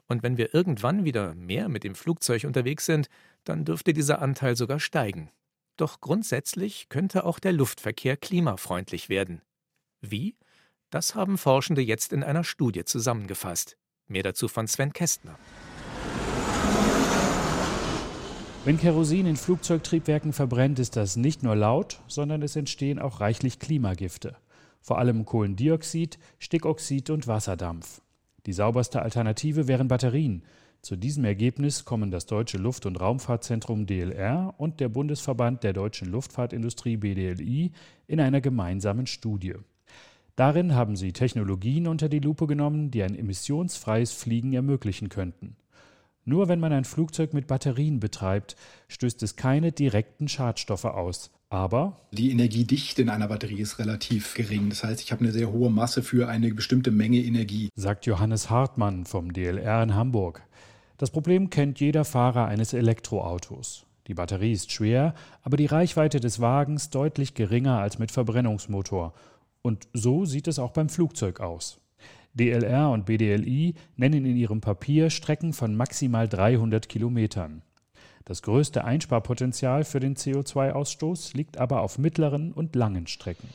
Und 0.08 0.22
wenn 0.22 0.38
wir 0.38 0.54
irgendwann 0.54 1.06
wieder 1.06 1.34
mehr 1.34 1.70
mit 1.70 1.84
dem 1.84 1.96
Flugzeug 1.96 2.44
unterwegs 2.44 2.86
sind, 2.86 3.08
dann 3.44 3.66
dürfte 3.66 3.94
dieser 3.94 4.22
Anteil 4.22 4.56
sogar 4.56 4.80
steigen. 4.80 5.32
Doch 5.78 6.00
grundsätzlich 6.00 6.90
könnte 6.90 7.26
auch 7.26 7.40
der 7.40 7.54
Luftverkehr 7.54 8.18
klimafreundlich 8.18 9.10
werden. 9.10 9.42
Wie? 10.02 10.36
Das 10.90 11.16
haben 11.16 11.38
Forschende 11.38 11.82
jetzt 11.82 12.14
in 12.14 12.24
einer 12.24 12.44
Studie 12.44 12.86
zusammengefasst. 12.86 13.78
Mehr 14.08 14.24
dazu 14.24 14.48
von 14.48 14.68
Sven 14.68 14.94
Kästner. 14.94 15.38
Wenn 18.66 18.80
Kerosin 18.80 19.28
in 19.28 19.36
Flugzeugtriebwerken 19.36 20.34
verbrennt, 20.34 20.80
ist 20.80 20.96
das 20.96 21.18
nicht 21.18 21.44
nur 21.44 21.56
laut, 21.56 22.00
sondern 22.08 22.42
es 22.42 22.56
entstehen 22.56 22.98
auch 22.98 23.22
reichlich 23.22 23.60
Klimagifte. 23.60 24.38
Vor 24.82 24.98
allem 24.98 25.24
Kohlendioxid, 25.24 26.18
Stickoxid 26.40 27.12
und 27.12 27.28
Wasserdampf. 27.28 28.02
Die 28.48 28.54
sauberste 28.54 29.04
Alternative 29.04 29.68
wären 29.68 29.88
Batterien. 29.88 30.42
Zu 30.82 30.96
diesem 30.96 31.26
Ergebnis 31.26 31.86
kommen 31.86 32.10
das 32.10 32.26
Deutsche 32.26 32.58
Luft- 32.58 32.88
und 32.88 33.00
Raumfahrtzentrum 33.00 33.86
DLR 33.86 34.56
und 34.58 34.80
der 34.80 34.90
Bundesverband 34.90 35.64
der 35.64 35.74
deutschen 35.74 36.10
Luftfahrtindustrie 36.10 36.98
BDLI 36.98 37.72
in 38.08 38.20
einer 38.20 38.42
gemeinsamen 38.42 39.06
Studie. 39.06 39.54
Darin 40.36 40.74
haben 40.74 40.96
sie 40.96 41.14
Technologien 41.14 41.86
unter 41.86 42.10
die 42.10 42.20
Lupe 42.20 42.48
genommen, 42.48 42.90
die 42.90 43.04
ein 43.04 43.14
emissionsfreies 43.14 44.12
Fliegen 44.12 44.54
ermöglichen 44.54 45.10
könnten. 45.10 45.56
Nur 46.26 46.48
wenn 46.48 46.60
man 46.60 46.74
ein 46.74 46.86
Flugzeug 46.86 47.34
mit 47.34 47.48
Batterien 47.48 48.00
betreibt, 48.00 48.56
stößt 48.88 49.22
es 49.24 49.36
keine 49.36 49.72
direkten 49.72 50.28
Schadstoffe 50.28 50.86
aus. 50.86 51.32
Aber 51.50 52.02
die 52.12 52.32
Energiedichte 52.32 53.04
in 53.04 53.10
einer 53.10 53.28
Batterie 53.28 53.62
ist 53.62 53.78
relativ 53.78 54.34
gering. 54.34 54.70
Das 54.70 54.84
heißt, 54.84 55.02
ich 55.02 55.12
habe 55.12 55.22
eine 55.22 55.32
sehr 55.32 55.52
hohe 55.52 55.70
Masse 55.70 56.02
für 56.02 56.28
eine 56.28 56.54
bestimmte 56.54 56.92
Menge 56.92 57.20
Energie. 57.20 57.70
Sagt 57.76 58.08
Johannes 58.08 58.50
Hartmann 58.50 59.06
vom 59.06 59.32
DLR 59.32 59.84
in 59.84 59.96
Hamburg. 59.96 60.42
Das 60.98 61.12
Problem 61.12 61.50
kennt 61.50 61.80
jeder 61.80 62.04
Fahrer 62.04 62.48
eines 62.48 62.74
Elektroautos. 62.74 63.86
Die 64.08 64.14
Batterie 64.14 64.52
ist 64.52 64.72
schwer, 64.72 65.14
aber 65.44 65.58
die 65.58 65.66
Reichweite 65.66 66.20
des 66.20 66.40
Wagens 66.40 66.90
deutlich 66.90 67.36
geringer 67.36 67.80
als 67.80 68.00
mit 68.00 68.12
Verbrennungsmotor 68.12 69.14
und 69.66 69.88
so 69.94 70.26
sieht 70.26 70.48
es 70.48 70.60
auch 70.60 70.72
beim 70.72 70.90
Flugzeug 70.90 71.40
aus. 71.40 71.80
DLR 72.36 72.92
und 72.92 73.06
BDLI 73.06 73.74
nennen 73.96 74.26
in 74.26 74.36
ihrem 74.36 74.62
Papier 74.62 75.10
Strecken 75.10 75.54
von 75.54 75.76
maximal 75.76 76.28
300 76.28 76.90
Kilometern. 76.90 77.62
Das 78.26 78.42
größte 78.42 78.84
Einsparpotenzial 78.84 79.84
für 79.84 80.00
den 80.00 80.16
CO2-Ausstoß 80.16 81.36
liegt 81.36 81.58
aber 81.58 81.82
auf 81.82 81.98
mittleren 81.98 82.52
und 82.52 82.76
langen 82.76 83.08
Strecken. 83.08 83.50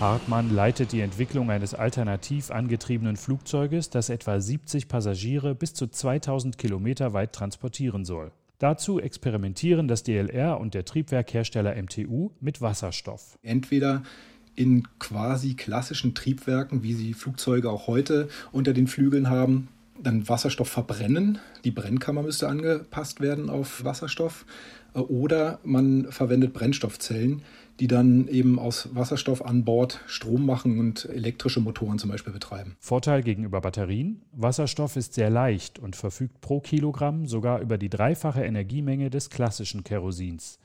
Hartmann 0.00 0.54
leitet 0.54 0.92
die 0.92 1.02
Entwicklung 1.02 1.50
eines 1.50 1.74
alternativ 1.74 2.50
angetriebenen 2.50 3.16
Flugzeuges, 3.16 3.90
das 3.90 4.08
etwa 4.08 4.40
70 4.40 4.88
Passagiere 4.88 5.54
bis 5.54 5.74
zu 5.74 5.88
2000 5.88 6.56
Kilometer 6.56 7.12
weit 7.12 7.34
transportieren 7.34 8.06
soll. 8.06 8.32
Dazu 8.58 8.98
experimentieren 8.98 9.88
das 9.88 10.02
DLR 10.02 10.58
und 10.58 10.72
der 10.72 10.86
Triebwerkhersteller 10.86 11.74
MTU 11.80 12.30
mit 12.40 12.60
Wasserstoff. 12.62 13.38
Entweder 13.42 14.02
in 14.60 14.86
quasi 14.98 15.54
klassischen 15.54 16.14
Triebwerken, 16.14 16.82
wie 16.82 16.92
sie 16.92 17.14
Flugzeuge 17.14 17.70
auch 17.70 17.86
heute 17.86 18.28
unter 18.52 18.74
den 18.74 18.88
Flügeln 18.88 19.30
haben, 19.30 19.68
dann 19.98 20.28
Wasserstoff 20.28 20.68
verbrennen. 20.68 21.38
Die 21.64 21.70
Brennkammer 21.70 22.22
müsste 22.22 22.46
angepasst 22.46 23.22
werden 23.22 23.48
auf 23.48 23.84
Wasserstoff. 23.84 24.44
Oder 24.92 25.60
man 25.62 26.10
verwendet 26.10 26.52
Brennstoffzellen, 26.52 27.42
die 27.78 27.86
dann 27.86 28.28
eben 28.28 28.58
aus 28.58 28.90
Wasserstoff 28.92 29.42
an 29.42 29.64
Bord 29.64 30.00
Strom 30.06 30.44
machen 30.44 30.78
und 30.78 31.06
elektrische 31.06 31.60
Motoren 31.60 31.98
zum 31.98 32.10
Beispiel 32.10 32.34
betreiben. 32.34 32.76
Vorteil 32.80 33.22
gegenüber 33.22 33.62
Batterien: 33.62 34.20
Wasserstoff 34.32 34.96
ist 34.96 35.14
sehr 35.14 35.30
leicht 35.30 35.78
und 35.78 35.96
verfügt 35.96 36.42
pro 36.42 36.60
Kilogramm 36.60 37.26
sogar 37.26 37.60
über 37.60 37.78
die 37.78 37.88
dreifache 37.88 38.44
Energiemenge 38.44 39.08
des 39.08 39.30
klassischen 39.30 39.84
Kerosins. 39.84 40.58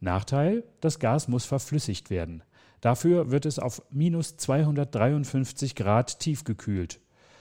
Nachteil: 0.00 0.64
Das 0.80 0.98
Gas 1.00 1.28
muss 1.28 1.44
verflüssigt 1.44 2.08
werden. 2.08 2.42
Dafür 2.86 3.32
wird 3.32 3.46
es 3.46 3.58
auf 3.58 3.82
minus 3.90 4.36
253 4.36 5.74
Grad 5.74 6.20
tiefgekühlt. 6.20 7.00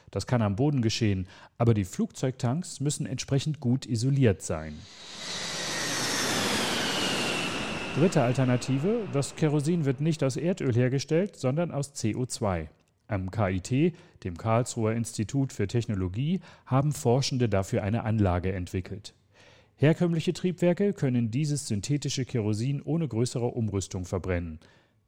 Das 0.10 0.26
kann 0.26 0.42
am 0.42 0.56
Boden 0.56 0.82
geschehen, 0.82 1.28
aber 1.60 1.76
die 1.76 1.86
Flugzeugtanks 1.86 2.80
müssen 2.80 3.06
entsprechend 3.06 3.60
gut 3.60 3.86
isoliert 3.86 4.42
sein. 4.42 4.74
Dritte 7.96 8.24
Alternative, 8.24 9.08
das 9.14 9.36
Kerosin 9.36 9.86
wird 9.86 10.02
nicht 10.02 10.24
aus 10.24 10.36
Erdöl 10.36 10.74
hergestellt, 10.74 11.36
sondern 11.36 11.70
aus 11.70 11.94
CO2. 11.94 12.70
Am 13.08 13.30
KIT, 13.30 13.94
dem 14.24 14.38
Karlsruher 14.40 14.94
Institut 14.94 15.54
für 15.54 15.68
Technologie, 15.68 16.40
haben 16.66 16.92
Forschende 16.92 17.50
dafür 17.50 17.84
eine 17.84 18.04
Anlage 18.04 18.52
entwickelt. 18.52 19.14
Herkömmliche 19.76 20.34
Triebwerke 20.34 20.94
können 20.94 21.30
dieses 21.30 21.68
synthetische 21.68 22.26
Kerosin 22.26 22.82
ohne 22.82 23.08
größere 23.08 23.46
Umrüstung 23.46 24.06
verbrennen. 24.06 24.60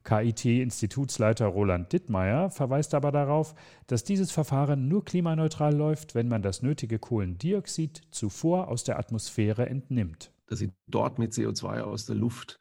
KIT-Institutsleiter 0.08 1.48
Roland 1.48 1.92
Dittmeier 1.92 2.50
verweist 2.50 2.94
aber 2.94 3.12
darauf, 3.12 3.56
dass 3.88 4.06
dieses 4.06 4.32
Verfahren 4.32 4.88
nur 4.88 5.04
klimaneutral 5.04 5.76
läuft, 5.76 6.16
wenn 6.16 6.30
man 6.30 6.42
das 6.42 6.62
nötige 6.62 6.98
Kohlendioxid 6.98 8.04
zuvor 8.10 8.70
aus 8.70 8.86
der 8.86 9.00
Atmosphäre 9.00 9.68
entnimmt. 9.68 10.32
Dass 10.48 10.60
sie 10.60 10.72
dort 10.88 11.20
mit 11.20 11.34
CO2 11.34 11.82
aus 11.82 12.06
der 12.06 12.16
Luft 12.16 12.58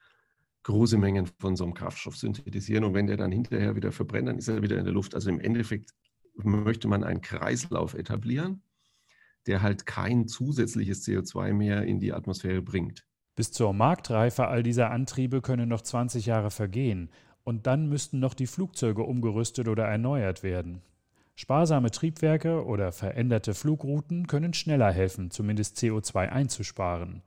große 0.64 0.98
Mengen 0.98 1.30
von 1.38 1.54
so 1.54 1.62
einem 1.62 1.74
Kraftstoff 1.74 2.16
synthetisieren 2.16 2.82
und 2.82 2.94
wenn 2.94 3.06
der 3.06 3.16
dann 3.16 3.30
hinterher 3.30 3.76
wieder 3.76 3.92
verbrennt, 3.92 4.26
dann 4.26 4.38
ist 4.38 4.48
er 4.48 4.62
wieder 4.62 4.76
in 4.76 4.84
der 4.84 4.92
Luft. 4.92 5.14
Also 5.14 5.30
im 5.30 5.38
Endeffekt 5.38 5.92
möchte 6.34 6.88
man 6.88 7.04
einen 7.04 7.20
Kreislauf 7.20 7.94
etablieren, 7.94 8.62
der 9.46 9.62
halt 9.62 9.86
kein 9.86 10.26
zusätzliches 10.26 11.06
CO2 11.06 11.52
mehr 11.52 11.84
in 11.84 12.00
die 12.00 12.12
Atmosphäre 12.12 12.60
bringt. 12.60 13.06
Bis 13.36 13.52
zur 13.52 13.74
Marktreife 13.74 14.48
all 14.48 14.62
dieser 14.62 14.90
Antriebe 14.90 15.42
können 15.42 15.68
noch 15.68 15.82
20 15.82 16.24
Jahre 16.24 16.50
vergehen. 16.50 17.10
Und 17.46 17.68
dann 17.68 17.88
müssten 17.88 18.18
noch 18.18 18.34
die 18.34 18.48
Flugzeuge 18.48 19.04
umgerüstet 19.04 19.68
oder 19.68 19.84
erneuert 19.84 20.42
werden. 20.42 20.82
Sparsame 21.36 21.92
Triebwerke 21.92 22.64
oder 22.64 22.90
veränderte 22.90 23.54
Flugrouten 23.54 24.26
können 24.26 24.52
schneller 24.52 24.90
helfen, 24.90 25.30
zumindest 25.30 25.78
CO2 25.78 26.28
einzusparen. 26.28 27.22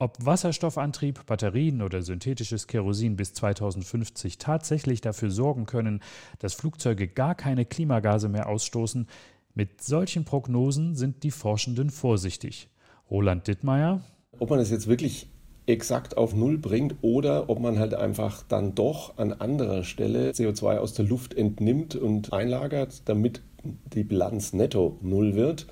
Ob 0.00 0.16
Wasserstoffantrieb, 0.26 1.24
Batterien 1.24 1.82
oder 1.82 2.02
synthetisches 2.02 2.66
Kerosin 2.66 3.14
bis 3.14 3.32
2050 3.32 4.38
tatsächlich 4.38 5.02
dafür 5.02 5.30
sorgen 5.30 5.66
können, 5.66 6.00
dass 6.40 6.54
Flugzeuge 6.54 7.06
gar 7.06 7.36
keine 7.36 7.64
Klimagase 7.64 8.28
mehr 8.28 8.48
ausstoßen, 8.48 9.06
mit 9.54 9.84
solchen 9.84 10.24
Prognosen 10.24 10.96
sind 10.96 11.22
die 11.22 11.30
Forschenden 11.30 11.90
vorsichtig. 11.90 12.68
Roland 13.08 13.46
Dittmeier. 13.46 14.00
Ob 14.40 14.50
man 14.50 14.58
es 14.58 14.70
jetzt 14.70 14.88
wirklich 14.88 15.28
exakt 15.70 16.16
auf 16.16 16.34
Null 16.34 16.58
bringt 16.58 16.96
oder 17.02 17.48
ob 17.48 17.60
man 17.60 17.78
halt 17.78 17.94
einfach 17.94 18.42
dann 18.48 18.74
doch 18.74 19.16
an 19.18 19.32
anderer 19.32 19.84
Stelle 19.84 20.30
CO2 20.32 20.78
aus 20.78 20.94
der 20.94 21.04
Luft 21.04 21.34
entnimmt 21.34 21.94
und 21.94 22.32
einlagert, 22.32 23.08
damit 23.08 23.42
die 23.64 24.04
Bilanz 24.04 24.52
netto 24.52 24.98
Null 25.00 25.34
wird, 25.34 25.66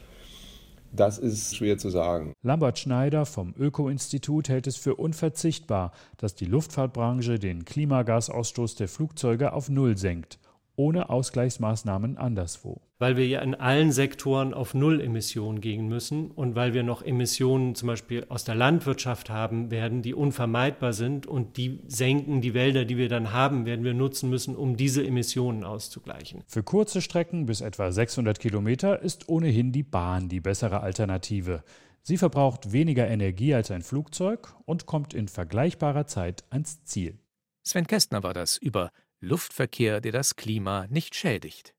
das 0.92 1.18
ist 1.18 1.56
schwer 1.56 1.78
zu 1.78 1.90
sagen. 1.90 2.32
Lambert 2.42 2.78
Schneider 2.78 3.26
vom 3.26 3.54
Öko-Institut 3.58 4.48
hält 4.48 4.66
es 4.66 4.76
für 4.76 4.94
unverzichtbar, 4.94 5.92
dass 6.16 6.34
die 6.34 6.46
Luftfahrtbranche 6.46 7.38
den 7.38 7.64
Klimagasausstoß 7.64 8.76
der 8.76 8.88
Flugzeuge 8.88 9.52
auf 9.52 9.68
Null 9.68 9.98
senkt 9.98 10.38
ohne 10.78 11.10
Ausgleichsmaßnahmen 11.10 12.16
anderswo. 12.16 12.80
Weil 13.00 13.16
wir 13.16 13.26
ja 13.26 13.40
in 13.40 13.54
allen 13.54 13.90
Sektoren 13.90 14.54
auf 14.54 14.74
Null-Emissionen 14.74 15.60
gehen 15.60 15.88
müssen 15.88 16.30
und 16.30 16.54
weil 16.54 16.72
wir 16.72 16.84
noch 16.84 17.02
Emissionen 17.02 17.74
zum 17.74 17.88
Beispiel 17.88 18.24
aus 18.28 18.44
der 18.44 18.54
Landwirtschaft 18.54 19.28
haben 19.28 19.70
werden, 19.72 20.02
die 20.02 20.14
unvermeidbar 20.14 20.92
sind 20.92 21.26
und 21.26 21.56
die 21.56 21.80
senken 21.88 22.40
die 22.40 22.54
Wälder, 22.54 22.84
die 22.84 22.96
wir 22.96 23.08
dann 23.08 23.32
haben, 23.32 23.66
werden 23.66 23.84
wir 23.84 23.94
nutzen 23.94 24.30
müssen, 24.30 24.54
um 24.54 24.76
diese 24.76 25.04
Emissionen 25.04 25.64
auszugleichen. 25.64 26.44
Für 26.46 26.62
kurze 26.62 27.02
Strecken 27.02 27.46
bis 27.46 27.60
etwa 27.60 27.90
600 27.90 28.38
Kilometer 28.38 29.02
ist 29.02 29.28
ohnehin 29.28 29.72
die 29.72 29.82
Bahn 29.82 30.28
die 30.28 30.40
bessere 30.40 30.80
Alternative. 30.80 31.64
Sie 32.02 32.16
verbraucht 32.16 32.72
weniger 32.72 33.08
Energie 33.08 33.52
als 33.52 33.72
ein 33.72 33.82
Flugzeug 33.82 34.54
und 34.64 34.86
kommt 34.86 35.12
in 35.12 35.26
vergleichbarer 35.26 36.06
Zeit 36.06 36.44
ans 36.50 36.84
Ziel. 36.84 37.18
Sven 37.64 37.86
Kästner 37.86 38.22
war 38.22 38.32
das 38.32 38.56
über 38.56 38.92
Luftverkehr, 39.20 40.00
der 40.00 40.12
das 40.12 40.36
Klima 40.36 40.86
nicht 40.88 41.14
schädigt. 41.14 41.74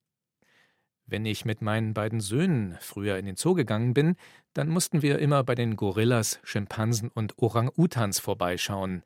Wenn 1.05 1.25
ich 1.25 1.45
mit 1.45 1.61
meinen 1.61 1.93
beiden 1.93 2.19
Söhnen 2.19 2.77
früher 2.81 3.17
in 3.17 3.25
den 3.25 3.35
Zoo 3.35 3.55
gegangen 3.55 3.93
bin, 3.93 4.15
dann 4.53 4.69
mussten 4.69 5.01
wir 5.01 5.19
immer 5.19 5.43
bei 5.43 5.55
den 5.55 5.75
Gorillas, 5.75 6.39
Schimpansen 6.43 7.09
und 7.09 7.37
Orang-Utans 7.39 8.19
vorbeischauen. 8.19 9.03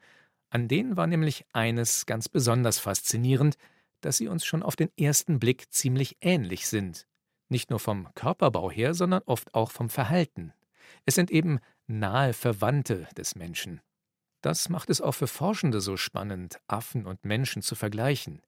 An 0.50 0.68
denen 0.68 0.98
war 0.98 1.08
nämlich 1.08 1.46
eines 1.54 2.06
ganz 2.06 2.28
besonders 2.28 2.80
faszinierend, 2.80 3.56
dass 4.02 4.18
sie 4.18 4.28
uns 4.28 4.46
schon 4.46 4.64
auf 4.64 4.76
den 4.76 4.90
ersten 4.98 5.40
Blick 5.40 5.72
ziemlich 5.72 6.18
ähnlich 6.20 6.68
sind. 6.68 7.08
Nicht 7.48 7.70
nur 7.70 7.80
vom 7.80 8.14
Körperbau 8.16 8.70
her, 8.70 8.94
sondern 8.94 9.22
oft 9.26 9.54
auch 9.54 9.72
vom 9.72 9.90
Verhalten. 9.90 10.54
Es 11.06 11.16
sind 11.16 11.32
eben 11.32 11.60
nahe 11.88 12.34
Verwandte 12.34 13.08
des 13.16 13.36
Menschen. 13.36 13.82
Das 14.44 14.68
macht 14.68 14.90
es 14.90 15.00
auch 15.00 15.14
für 15.14 15.28
Forschende 15.28 15.80
so 15.80 15.96
spannend, 15.96 16.60
Affen 16.68 17.06
und 17.06 17.24
Menschen 17.24 17.62
zu 17.62 17.76
vergleichen. 17.76 18.42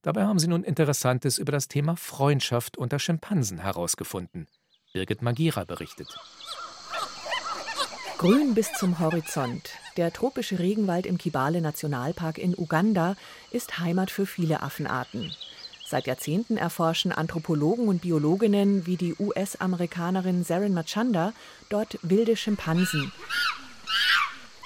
Dabei 0.00 0.22
haben 0.22 0.38
sie 0.38 0.46
nun 0.46 0.62
Interessantes 0.62 1.38
über 1.38 1.50
das 1.50 1.66
Thema 1.66 1.96
Freundschaft 1.96 2.78
unter 2.78 3.00
Schimpansen 3.00 3.58
herausgefunden. 3.58 4.46
Birgit 4.92 5.22
Magira 5.22 5.64
berichtet. 5.64 6.06
Grün 8.16 8.54
bis 8.54 8.72
zum 8.74 9.00
Horizont. 9.00 9.70
Der 9.96 10.12
tropische 10.12 10.60
Regenwald 10.60 11.04
im 11.04 11.18
Kibale 11.18 11.60
Nationalpark 11.60 12.38
in 12.38 12.56
Uganda 12.56 13.16
ist 13.50 13.80
Heimat 13.80 14.12
für 14.12 14.26
viele 14.26 14.62
Affenarten. 14.62 15.34
Seit 15.84 16.06
Jahrzehnten 16.06 16.58
erforschen 16.58 17.10
Anthropologen 17.10 17.88
und 17.88 18.02
Biologinnen 18.02 18.86
wie 18.86 18.96
die 18.96 19.16
US-Amerikanerin 19.18 20.44
Saren 20.44 20.74
Machanda 20.74 21.32
dort 21.70 21.98
wilde 22.02 22.36
Schimpansen, 22.36 23.10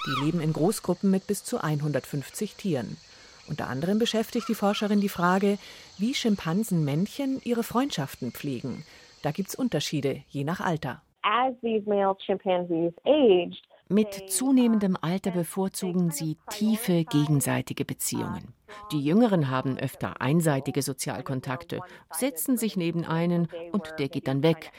die 0.05 0.25
leben 0.25 0.41
in 0.41 0.53
Großgruppen 0.53 1.09
mit 1.09 1.27
bis 1.27 1.43
zu 1.43 1.63
150 1.63 2.55
Tieren. 2.55 2.97
Unter 3.47 3.67
anderem 3.67 3.99
beschäftigt 3.99 4.47
die 4.49 4.55
Forscherin 4.55 5.01
die 5.01 5.09
Frage, 5.09 5.57
wie 5.97 6.13
Schimpansenmännchen 6.13 7.41
ihre 7.43 7.63
Freundschaften 7.63 8.31
pflegen. 8.31 8.83
Da 9.21 9.31
gibt 9.31 9.49
es 9.49 9.55
Unterschiede, 9.55 10.23
je 10.29 10.43
nach 10.43 10.59
Alter. 10.59 11.01
As 11.21 11.53
these 11.61 11.87
male 11.87 12.15
chimpanzees 12.25 12.93
aged, 13.05 13.57
mit 13.87 14.29
zunehmendem 14.29 14.97
Alter 14.99 15.31
bevorzugen 15.31 16.09
sie 16.09 16.37
tiefe 16.49 17.03
gegenseitige 17.03 17.85
Beziehungen. 17.85 18.53
Die 18.91 19.03
Jüngeren 19.03 19.49
haben 19.49 19.77
öfter 19.77 20.21
einseitige 20.21 20.81
Sozialkontakte, 20.81 21.79
setzen 22.11 22.57
sich 22.57 22.75
neben 22.77 23.05
einen 23.05 23.47
und 23.71 23.93
der 23.99 24.09
geht 24.09 24.27
dann 24.27 24.43
weg. 24.43 24.71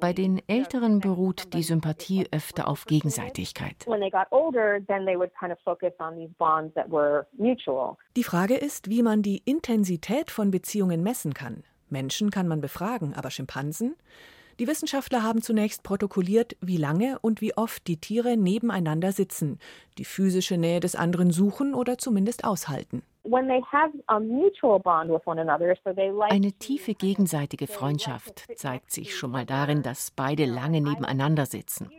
Bei 0.00 0.12
den 0.12 0.40
Älteren 0.48 1.00
beruht 1.00 1.52
die 1.52 1.62
Sympathie 1.62 2.26
öfter 2.32 2.66
auf 2.68 2.86
Gegenseitigkeit. 2.86 3.86
Die 8.16 8.24
Frage 8.24 8.56
ist, 8.56 8.88
wie 8.90 9.02
man 9.02 9.22
die 9.22 9.42
Intensität 9.44 10.30
von 10.30 10.50
Beziehungen 10.50 11.02
messen 11.02 11.34
kann. 11.34 11.64
Menschen 11.90 12.30
kann 12.30 12.48
man 12.48 12.60
befragen, 12.60 13.14
aber 13.14 13.30
Schimpansen? 13.30 13.94
Die 14.60 14.68
Wissenschaftler 14.68 15.24
haben 15.24 15.42
zunächst 15.42 15.82
protokolliert, 15.82 16.56
wie 16.60 16.76
lange 16.76 17.18
und 17.20 17.40
wie 17.40 17.56
oft 17.56 17.86
die 17.88 17.96
Tiere 17.96 18.36
nebeneinander 18.36 19.10
sitzen, 19.10 19.58
die 19.98 20.04
physische 20.04 20.56
Nähe 20.56 20.78
des 20.78 20.94
anderen 20.94 21.32
suchen 21.32 21.74
oder 21.74 21.98
zumindest 21.98 22.44
aushalten. 22.44 23.02
Eine 26.28 26.52
tiefe 26.52 26.94
gegenseitige 26.94 27.66
Freundschaft 27.66 28.46
zeigt 28.56 28.92
sich 28.92 29.16
schon 29.16 29.30
mal 29.32 29.46
darin, 29.46 29.82
dass 29.82 30.12
beide 30.12 30.44
lange 30.44 30.80
nebeneinander 30.80 31.46
sitzen. 31.46 31.90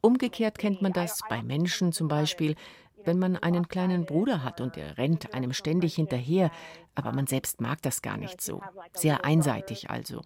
Umgekehrt 0.00 0.58
kennt 0.58 0.82
man 0.82 0.92
das 0.92 1.20
bei 1.28 1.42
Menschen 1.42 1.92
zum 1.92 2.08
Beispiel, 2.08 2.56
wenn 3.04 3.18
man 3.18 3.36
einen 3.36 3.68
kleinen 3.68 4.04
Bruder 4.04 4.42
hat 4.42 4.60
und 4.60 4.76
er 4.76 4.98
rennt 4.98 5.32
einem 5.34 5.52
ständig 5.52 5.94
hinterher, 5.94 6.50
aber 6.94 7.12
man 7.12 7.26
selbst 7.26 7.60
mag 7.60 7.82
das 7.82 8.02
gar 8.02 8.16
nicht 8.16 8.40
so. 8.40 8.60
Sehr 8.94 9.24
einseitig 9.24 9.90
also. 9.90 10.22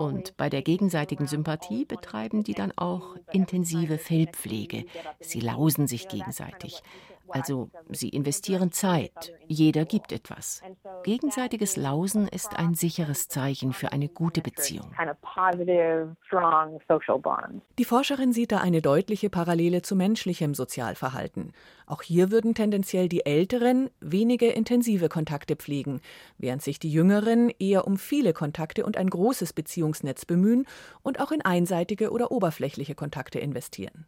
Und 0.00 0.34
bei 0.38 0.48
der 0.48 0.62
gegenseitigen 0.62 1.26
Sympathie 1.26 1.84
betreiben 1.84 2.42
die 2.42 2.54
dann 2.54 2.72
auch 2.74 3.16
intensive 3.32 3.98
Fellpflege. 3.98 4.86
Sie 5.20 5.40
lausen 5.40 5.86
sich 5.88 6.08
gegenseitig. 6.08 6.80
Also 7.30 7.70
sie 7.88 8.08
investieren 8.08 8.72
Zeit, 8.72 9.32
jeder 9.46 9.84
gibt 9.84 10.12
etwas. 10.12 10.62
Gegenseitiges 11.04 11.76
Lausen 11.76 12.28
ist 12.28 12.58
ein 12.58 12.74
sicheres 12.74 13.28
Zeichen 13.28 13.72
für 13.72 13.92
eine 13.92 14.08
gute 14.08 14.40
Beziehung. 14.40 14.92
Die 17.78 17.84
Forscherin 17.84 18.32
sieht 18.32 18.52
da 18.52 18.58
eine 18.58 18.82
deutliche 18.82 19.30
Parallele 19.30 19.82
zu 19.82 19.96
menschlichem 19.96 20.54
Sozialverhalten. 20.54 21.52
Auch 21.86 22.02
hier 22.02 22.30
würden 22.30 22.54
tendenziell 22.54 23.08
die 23.08 23.26
Älteren 23.26 23.90
wenige 24.00 24.48
intensive 24.48 25.08
Kontakte 25.08 25.56
pflegen, 25.56 26.00
während 26.38 26.62
sich 26.62 26.78
die 26.78 26.92
Jüngeren 26.92 27.50
eher 27.58 27.86
um 27.86 27.96
viele 27.96 28.32
Kontakte 28.32 28.84
und 28.84 28.96
ein 28.96 29.10
großes 29.10 29.52
Beziehungsnetz 29.52 30.24
bemühen 30.24 30.66
und 31.02 31.20
auch 31.20 31.32
in 31.32 31.42
einseitige 31.42 32.10
oder 32.10 32.30
oberflächliche 32.30 32.94
Kontakte 32.94 33.38
investieren. 33.38 34.06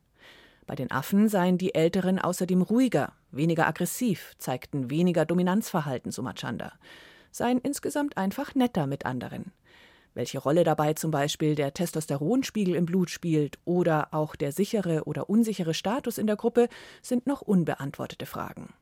Bei 0.73 0.77
den 0.77 0.91
Affen 0.91 1.29
seien 1.29 1.59
die 1.59 1.75
Älteren 1.75 2.19
außerdem 2.19 2.63
ruhiger, 2.63 3.13
weniger 3.31 3.67
aggressiv, 3.67 4.33
zeigten 4.39 4.89
weniger 4.89 5.27
Dominanzverhalten, 5.27 6.11
so 6.13 6.23
Machanda, 6.23 6.73
seien 7.31 7.59
insgesamt 7.59 8.17
einfach 8.17 8.55
netter 8.55 8.87
mit 8.87 9.05
anderen. 9.05 9.53
Welche 10.15 10.39
Rolle 10.39 10.65
dabei 10.65 10.95
zum 10.95 11.11
Beispiel 11.11 11.57
der 11.57 11.75
Testosteronspiegel 11.75 12.75
im 12.75 12.87
Blut 12.87 13.11
spielt 13.11 13.59
oder 13.67 14.15
auch 14.15 14.35
der 14.35 14.51
sichere 14.51 15.05
oder 15.05 15.29
unsichere 15.29 15.75
Status 15.75 16.17
in 16.17 16.27
der 16.27 16.37
Gruppe, 16.37 16.71
sind 17.03 17.27
noch 17.27 17.43
unbeantwortete 17.43 18.25
Fragen. 18.25 18.73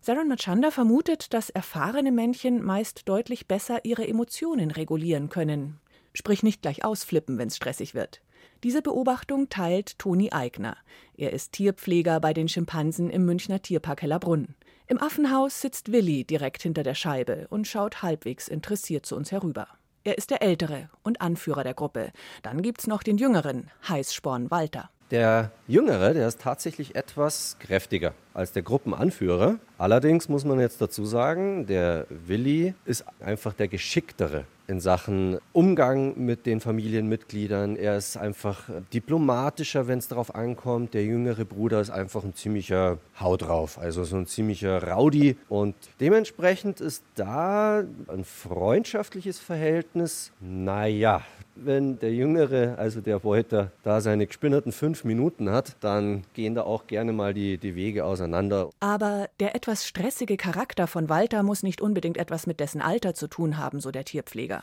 Saron 0.00 0.28
Machanda 0.28 0.70
vermutet, 0.70 1.34
dass 1.34 1.50
erfahrene 1.50 2.12
Männchen 2.12 2.62
meist 2.62 3.08
deutlich 3.08 3.48
besser 3.48 3.84
ihre 3.84 4.06
Emotionen 4.06 4.70
regulieren 4.70 5.28
können. 5.28 5.80
Sprich 6.14 6.44
nicht 6.44 6.62
gleich 6.62 6.84
ausflippen, 6.84 7.36
wenn 7.36 7.48
es 7.48 7.56
stressig 7.56 7.96
wird. 7.96 8.22
Diese 8.62 8.80
Beobachtung 8.80 9.48
teilt 9.50 9.98
Toni 9.98 10.32
Eigner. 10.32 10.76
Er 11.16 11.32
ist 11.32 11.52
Tierpfleger 11.52 12.20
bei 12.20 12.32
den 12.32 12.48
Schimpansen 12.48 13.10
im 13.10 13.26
Münchner 13.26 13.60
Tierpark 13.60 14.02
Hellerbrunn. 14.02 14.54
Im 14.86 15.00
Affenhaus 15.00 15.60
sitzt 15.60 15.92
Willi 15.92 16.24
direkt 16.24 16.62
hinter 16.62 16.82
der 16.82 16.94
Scheibe 16.94 17.46
und 17.50 17.66
schaut 17.66 18.02
halbwegs 18.02 18.48
interessiert 18.48 19.04
zu 19.04 19.14
uns 19.16 19.30
herüber. 19.30 19.68
Er 20.04 20.16
ist 20.16 20.30
der 20.30 20.40
Ältere 20.40 20.88
und 21.02 21.20
Anführer 21.20 21.64
der 21.64 21.74
Gruppe. 21.74 22.12
Dann 22.42 22.62
gibt's 22.62 22.86
noch 22.86 23.02
den 23.02 23.18
Jüngeren, 23.18 23.70
Heißsporn 23.88 24.50
Walter. 24.50 24.88
Der 25.10 25.52
Jüngere, 25.68 26.14
der 26.14 26.26
ist 26.26 26.40
tatsächlich 26.40 26.96
etwas 26.96 27.56
kräftiger 27.58 28.14
als 28.32 28.52
der 28.52 28.62
Gruppenanführer. 28.62 29.58
Allerdings 29.78 30.28
muss 30.28 30.44
man 30.44 30.60
jetzt 30.60 30.80
dazu 30.80 31.04
sagen, 31.04 31.66
der 31.66 32.06
Willi 32.08 32.74
ist 32.84 33.04
einfach 33.20 33.52
der 33.52 33.68
Geschicktere 33.68 34.46
in 34.68 34.80
Sachen 34.80 35.38
Umgang 35.52 36.14
mit 36.16 36.46
den 36.46 36.60
Familienmitgliedern. 36.60 37.76
Er 37.76 37.96
ist 37.96 38.16
einfach 38.16 38.68
diplomatischer, 38.92 39.86
wenn 39.86 39.98
es 39.98 40.08
darauf 40.08 40.34
ankommt. 40.34 40.94
Der 40.94 41.04
jüngere 41.04 41.44
Bruder 41.44 41.80
ist 41.80 41.90
einfach 41.90 42.24
ein 42.24 42.34
ziemlicher 42.34 42.98
Haut 43.20 43.42
drauf, 43.42 43.78
also 43.78 44.04
so 44.04 44.16
ein 44.16 44.26
ziemlicher 44.26 44.82
Rowdy. 44.82 45.36
Und 45.48 45.74
dementsprechend 46.00 46.80
ist 46.80 47.04
da 47.14 47.84
ein 48.08 48.24
freundschaftliches 48.24 49.38
Verhältnis, 49.38 50.32
naja, 50.40 51.22
wenn 51.56 51.98
der 51.98 52.12
Jüngere, 52.12 52.76
also 52.78 53.00
der 53.00 53.18
Beuter, 53.20 53.72
da 53.82 54.00
seine 54.00 54.26
gespinnerten 54.26 54.72
fünf 54.72 55.04
Minuten 55.04 55.50
hat, 55.50 55.76
dann 55.80 56.24
gehen 56.34 56.54
da 56.54 56.62
auch 56.62 56.86
gerne 56.86 57.12
mal 57.12 57.34
die, 57.34 57.58
die 57.58 57.74
Wege 57.74 58.04
auseinander. 58.04 58.70
Aber 58.80 59.28
der 59.40 59.54
etwas 59.54 59.86
stressige 59.86 60.36
Charakter 60.36 60.86
von 60.86 61.08
Walter 61.08 61.42
muss 61.42 61.62
nicht 61.62 61.80
unbedingt 61.80 62.18
etwas 62.18 62.46
mit 62.46 62.60
dessen 62.60 62.80
Alter 62.80 63.14
zu 63.14 63.26
tun 63.26 63.56
haben, 63.56 63.80
so 63.80 63.90
der 63.90 64.04
Tierpfleger. 64.04 64.55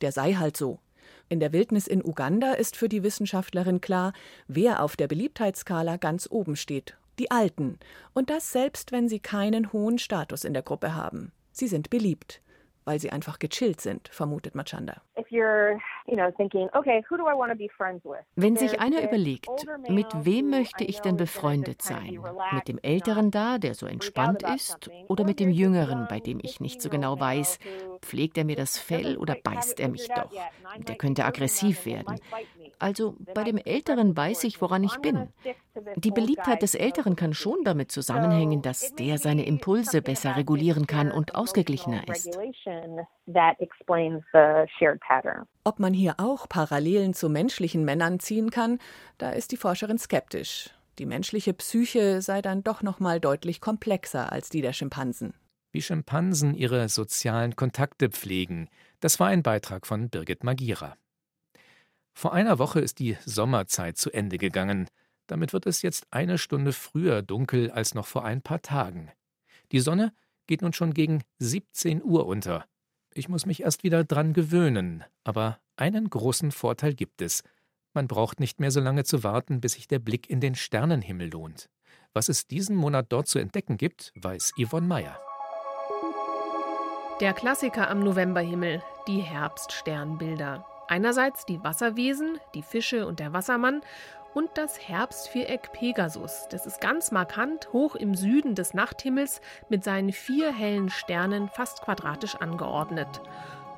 Der 0.00 0.12
sei 0.12 0.34
halt 0.34 0.56
so. 0.56 0.78
In 1.28 1.40
der 1.40 1.52
Wildnis 1.52 1.86
in 1.86 2.04
Uganda 2.04 2.52
ist 2.52 2.76
für 2.76 2.88
die 2.88 3.02
Wissenschaftlerin 3.02 3.80
klar, 3.80 4.12
wer 4.46 4.82
auf 4.82 4.96
der 4.96 5.08
Beliebtheitsskala 5.08 5.96
ganz 5.96 6.28
oben 6.30 6.56
steht. 6.56 6.96
Die 7.18 7.30
Alten. 7.30 7.78
Und 8.14 8.30
das 8.30 8.52
selbst, 8.52 8.92
wenn 8.92 9.08
sie 9.08 9.20
keinen 9.20 9.72
hohen 9.72 9.98
Status 9.98 10.44
in 10.44 10.52
der 10.52 10.62
Gruppe 10.62 10.94
haben. 10.94 11.32
Sie 11.52 11.66
sind 11.66 11.90
beliebt 11.90 12.40
weil 12.86 13.00
sie 13.00 13.10
einfach 13.10 13.38
gechillt 13.38 13.80
sind, 13.80 14.08
vermutet 14.08 14.54
Machanda. 14.54 15.02
Wenn 18.36 18.56
sich 18.56 18.80
einer 18.80 19.02
überlegt, 19.02 19.66
mit 19.88 20.06
wem 20.24 20.50
möchte 20.50 20.84
ich 20.84 21.00
denn 21.00 21.16
befreundet 21.16 21.82
sein? 21.82 22.20
Mit 22.52 22.68
dem 22.68 22.78
Älteren 22.80 23.30
da, 23.30 23.58
der 23.58 23.74
so 23.74 23.86
entspannt 23.86 24.44
ist, 24.44 24.88
oder 25.08 25.24
mit 25.24 25.40
dem 25.40 25.50
Jüngeren, 25.50 26.06
bei 26.08 26.20
dem 26.20 26.38
ich 26.42 26.60
nicht 26.60 26.80
so 26.80 26.88
genau 26.88 27.18
weiß, 27.18 27.58
pflegt 28.02 28.38
er 28.38 28.44
mir 28.44 28.56
das 28.56 28.78
Fell 28.78 29.16
oder 29.18 29.34
beißt 29.34 29.80
er 29.80 29.88
mich 29.88 30.08
doch? 30.08 30.30
Der 30.78 30.94
könnte 30.94 31.24
aggressiv 31.24 31.86
werden. 31.86 32.20
Also 32.78 33.16
bei 33.34 33.42
dem 33.42 33.56
Älteren 33.58 34.16
weiß 34.16 34.44
ich, 34.44 34.60
woran 34.60 34.84
ich 34.84 34.96
bin. 34.98 35.28
Die 35.96 36.10
Beliebtheit 36.10 36.62
des 36.62 36.74
Älteren 36.74 37.16
kann 37.16 37.34
schon 37.34 37.64
damit 37.64 37.90
zusammenhängen, 37.90 38.62
dass 38.62 38.94
der 38.94 39.18
seine 39.18 39.46
Impulse 39.46 40.02
besser 40.02 40.36
regulieren 40.36 40.86
kann 40.86 41.10
und 41.10 41.34
ausgeglichener 41.34 42.06
ist. 42.08 42.38
Ob 45.64 45.78
man 45.78 45.92
hier 45.92 46.14
auch 46.18 46.48
Parallelen 46.48 47.14
zu 47.14 47.28
menschlichen 47.28 47.84
Männern 47.84 48.20
ziehen 48.20 48.50
kann, 48.50 48.78
da 49.18 49.30
ist 49.30 49.52
die 49.52 49.56
Forscherin 49.56 49.98
skeptisch. 49.98 50.70
Die 50.98 51.06
menschliche 51.06 51.52
Psyche 51.52 52.22
sei 52.22 52.40
dann 52.40 52.62
doch 52.62 52.82
noch 52.82 53.00
mal 53.00 53.20
deutlich 53.20 53.60
komplexer 53.60 54.32
als 54.32 54.48
die 54.48 54.62
der 54.62 54.72
Schimpansen. 54.72 55.34
Wie 55.72 55.82
Schimpansen 55.82 56.54
ihre 56.54 56.88
sozialen 56.88 57.54
Kontakte 57.54 58.08
pflegen, 58.08 58.70
das 59.00 59.20
war 59.20 59.28
ein 59.28 59.42
Beitrag 59.42 59.86
von 59.86 60.08
Birgit 60.08 60.42
Magira. 60.42 60.96
Vor 62.14 62.32
einer 62.32 62.58
Woche 62.58 62.80
ist 62.80 62.98
die 62.98 63.18
Sommerzeit 63.26 63.98
zu 63.98 64.10
Ende 64.10 64.38
gegangen. 64.38 64.88
Damit 65.26 65.52
wird 65.52 65.66
es 65.66 65.82
jetzt 65.82 66.06
eine 66.10 66.38
Stunde 66.38 66.72
früher 66.72 67.20
dunkel 67.20 67.70
als 67.70 67.94
noch 67.94 68.06
vor 68.06 68.24
ein 68.24 68.40
paar 68.40 68.62
Tagen. 68.62 69.10
Die 69.70 69.80
Sonne 69.80 70.14
geht 70.46 70.62
nun 70.62 70.72
schon 70.72 70.94
gegen 70.94 71.22
17 71.38 72.02
Uhr 72.02 72.26
unter. 72.26 72.64
Ich 73.14 73.28
muss 73.28 73.46
mich 73.46 73.62
erst 73.62 73.82
wieder 73.82 74.04
dran 74.04 74.32
gewöhnen, 74.32 75.04
aber 75.24 75.58
einen 75.76 76.10
großen 76.10 76.52
Vorteil 76.52 76.94
gibt 76.94 77.22
es. 77.22 77.42
Man 77.94 78.08
braucht 78.08 78.40
nicht 78.40 78.60
mehr 78.60 78.70
so 78.70 78.80
lange 78.80 79.04
zu 79.04 79.24
warten, 79.24 79.60
bis 79.60 79.72
sich 79.72 79.88
der 79.88 79.98
Blick 79.98 80.28
in 80.28 80.40
den 80.40 80.54
Sternenhimmel 80.54 81.30
lohnt. 81.30 81.70
Was 82.12 82.28
es 82.28 82.46
diesen 82.46 82.76
Monat 82.76 83.06
dort 83.10 83.26
zu 83.26 83.38
entdecken 83.38 83.76
gibt, 83.76 84.12
weiß 84.16 84.52
Yvonne 84.58 84.86
Meyer. 84.86 85.18
Der 87.20 87.32
Klassiker 87.32 87.88
am 87.88 88.00
Novemberhimmel, 88.00 88.82
die 89.08 89.20
Herbststernbilder. 89.20 90.66
Einerseits 90.88 91.46
die 91.46 91.62
Wasserwesen, 91.64 92.38
die 92.54 92.62
Fische 92.62 93.06
und 93.06 93.18
der 93.18 93.32
Wassermann 93.32 93.80
und 94.36 94.50
das 94.58 94.86
Herbstviereck 94.86 95.72
Pegasus. 95.72 96.46
Das 96.50 96.66
ist 96.66 96.78
ganz 96.82 97.10
markant 97.10 97.72
hoch 97.72 97.94
im 97.94 98.14
Süden 98.14 98.54
des 98.54 98.74
Nachthimmels 98.74 99.40
mit 99.70 99.82
seinen 99.82 100.12
vier 100.12 100.52
hellen 100.52 100.90
Sternen 100.90 101.48
fast 101.48 101.80
quadratisch 101.80 102.34
angeordnet. 102.34 103.22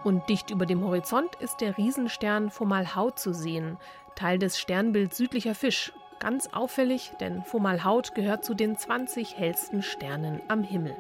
Und 0.03 0.29
dicht 0.29 0.51
über 0.51 0.67
dem 0.67 0.83
Horizont 0.83 1.37
ist 1.37 1.61
der 1.61 1.79
Riesenstern 1.79 2.51
Fomalhaut 2.51 3.21
zu 3.21 3.33
sehen, 3.33 3.79
Teil 4.17 4.41
des 4.41 4.59
Sternbilds 4.59 5.17
südlicher 5.17 5.55
Fisch. 5.55 5.93
Ganz 6.19 6.49
auffällig, 6.49 7.13
denn 7.21 7.45
Fomalhaut 7.45 8.17
gehört 8.17 8.45
zu 8.45 8.55
den 8.55 8.77
20 8.77 9.39
hellsten 9.39 9.85
Sternen 9.85 10.43
am 10.49 10.65
Himmel. 10.65 10.97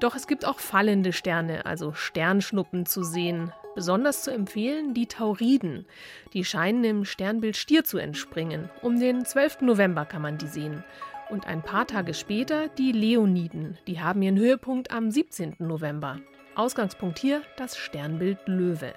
Doch 0.00 0.16
es 0.16 0.26
gibt 0.26 0.44
auch 0.46 0.58
fallende 0.58 1.12
Sterne, 1.12 1.64
also 1.64 1.92
Sternschnuppen 1.92 2.86
zu 2.86 3.04
sehen. 3.04 3.52
Besonders 3.74 4.22
zu 4.22 4.32
empfehlen 4.32 4.94
die 4.94 5.06
Tauriden. 5.06 5.86
Die 6.32 6.44
scheinen 6.44 6.84
im 6.84 7.04
Sternbild 7.04 7.56
Stier 7.56 7.84
zu 7.84 7.98
entspringen. 7.98 8.68
Um 8.82 8.98
den 8.98 9.24
12. 9.24 9.60
November 9.62 10.04
kann 10.04 10.22
man 10.22 10.38
die 10.38 10.48
sehen. 10.48 10.84
Und 11.30 11.46
ein 11.46 11.62
paar 11.62 11.86
Tage 11.86 12.12
später 12.12 12.68
die 12.68 12.92
Leoniden. 12.92 13.78
Die 13.86 14.00
haben 14.00 14.22
ihren 14.22 14.38
Höhepunkt 14.38 14.90
am 14.90 15.10
17. 15.10 15.56
November. 15.60 16.18
Ausgangspunkt 16.56 17.20
hier 17.20 17.42
das 17.56 17.76
Sternbild 17.76 18.38
Löwe. 18.46 18.92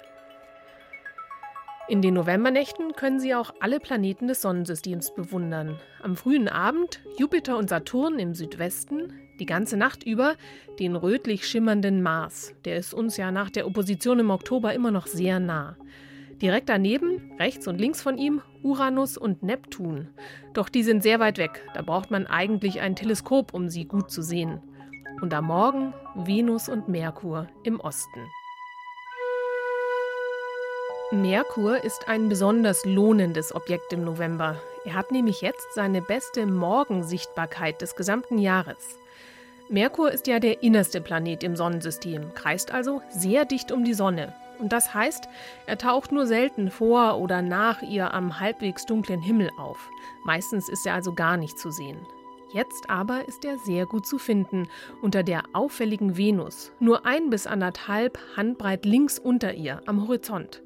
In 1.86 2.00
den 2.00 2.14
Novembernächten 2.14 2.92
können 2.92 3.20
Sie 3.20 3.34
auch 3.34 3.52
alle 3.60 3.78
Planeten 3.78 4.26
des 4.26 4.40
Sonnensystems 4.40 5.14
bewundern. 5.14 5.78
Am 6.02 6.16
frühen 6.16 6.48
Abend 6.48 7.02
Jupiter 7.18 7.58
und 7.58 7.68
Saturn 7.68 8.18
im 8.18 8.34
Südwesten, 8.34 9.12
die 9.38 9.44
ganze 9.44 9.76
Nacht 9.76 10.02
über 10.02 10.36
den 10.78 10.96
rötlich 10.96 11.46
schimmernden 11.46 12.02
Mars. 12.02 12.54
Der 12.64 12.78
ist 12.78 12.94
uns 12.94 13.18
ja 13.18 13.30
nach 13.30 13.50
der 13.50 13.66
Opposition 13.66 14.18
im 14.18 14.30
Oktober 14.30 14.72
immer 14.72 14.90
noch 14.90 15.06
sehr 15.06 15.40
nah. 15.40 15.76
Direkt 16.40 16.70
daneben, 16.70 17.32
rechts 17.38 17.68
und 17.68 17.78
links 17.78 18.00
von 18.00 18.16
ihm, 18.16 18.40
Uranus 18.62 19.18
und 19.18 19.42
Neptun. 19.42 20.08
Doch 20.54 20.70
die 20.70 20.84
sind 20.84 21.02
sehr 21.02 21.20
weit 21.20 21.36
weg, 21.36 21.68
da 21.74 21.82
braucht 21.82 22.10
man 22.10 22.26
eigentlich 22.26 22.80
ein 22.80 22.96
Teleskop, 22.96 23.52
um 23.52 23.68
sie 23.68 23.84
gut 23.84 24.10
zu 24.10 24.22
sehen. 24.22 24.62
Und 25.20 25.34
am 25.34 25.46
Morgen 25.46 25.92
Venus 26.14 26.70
und 26.70 26.88
Merkur 26.88 27.46
im 27.62 27.78
Osten. 27.78 28.20
Merkur 31.14 31.82
ist 31.84 32.08
ein 32.08 32.28
besonders 32.28 32.84
lohnendes 32.84 33.54
Objekt 33.54 33.92
im 33.92 34.04
November. 34.04 34.60
Er 34.84 34.94
hat 34.94 35.12
nämlich 35.12 35.42
jetzt 35.42 35.72
seine 35.74 36.02
beste 36.02 36.44
Morgensichtbarkeit 36.44 37.80
des 37.80 37.94
gesamten 37.94 38.38
Jahres. 38.38 38.98
Merkur 39.68 40.10
ist 40.10 40.26
ja 40.26 40.40
der 40.40 40.62
innerste 40.62 41.00
Planet 41.00 41.44
im 41.44 41.56
Sonnensystem, 41.56 42.34
kreist 42.34 42.72
also 42.72 43.00
sehr 43.10 43.44
dicht 43.44 43.70
um 43.70 43.84
die 43.84 43.94
Sonne. 43.94 44.34
Und 44.58 44.72
das 44.72 44.92
heißt, 44.92 45.28
er 45.66 45.78
taucht 45.78 46.12
nur 46.12 46.26
selten 46.26 46.70
vor 46.70 47.18
oder 47.18 47.42
nach 47.42 47.82
ihr 47.82 48.12
am 48.12 48.40
halbwegs 48.40 48.84
dunklen 48.84 49.20
Himmel 49.20 49.50
auf. 49.56 49.88
Meistens 50.24 50.68
ist 50.68 50.84
er 50.84 50.94
also 50.94 51.14
gar 51.14 51.36
nicht 51.36 51.58
zu 51.58 51.70
sehen. 51.70 51.98
Jetzt 52.52 52.90
aber 52.90 53.26
ist 53.26 53.44
er 53.44 53.58
sehr 53.58 53.86
gut 53.86 54.06
zu 54.06 54.18
finden 54.18 54.68
unter 55.00 55.22
der 55.22 55.42
auffälligen 55.52 56.16
Venus, 56.16 56.72
nur 56.78 57.06
ein 57.06 57.30
bis 57.30 57.46
anderthalb 57.46 58.18
Handbreit 58.36 58.84
links 58.84 59.18
unter 59.18 59.54
ihr 59.54 59.80
am 59.86 60.06
Horizont. 60.06 60.62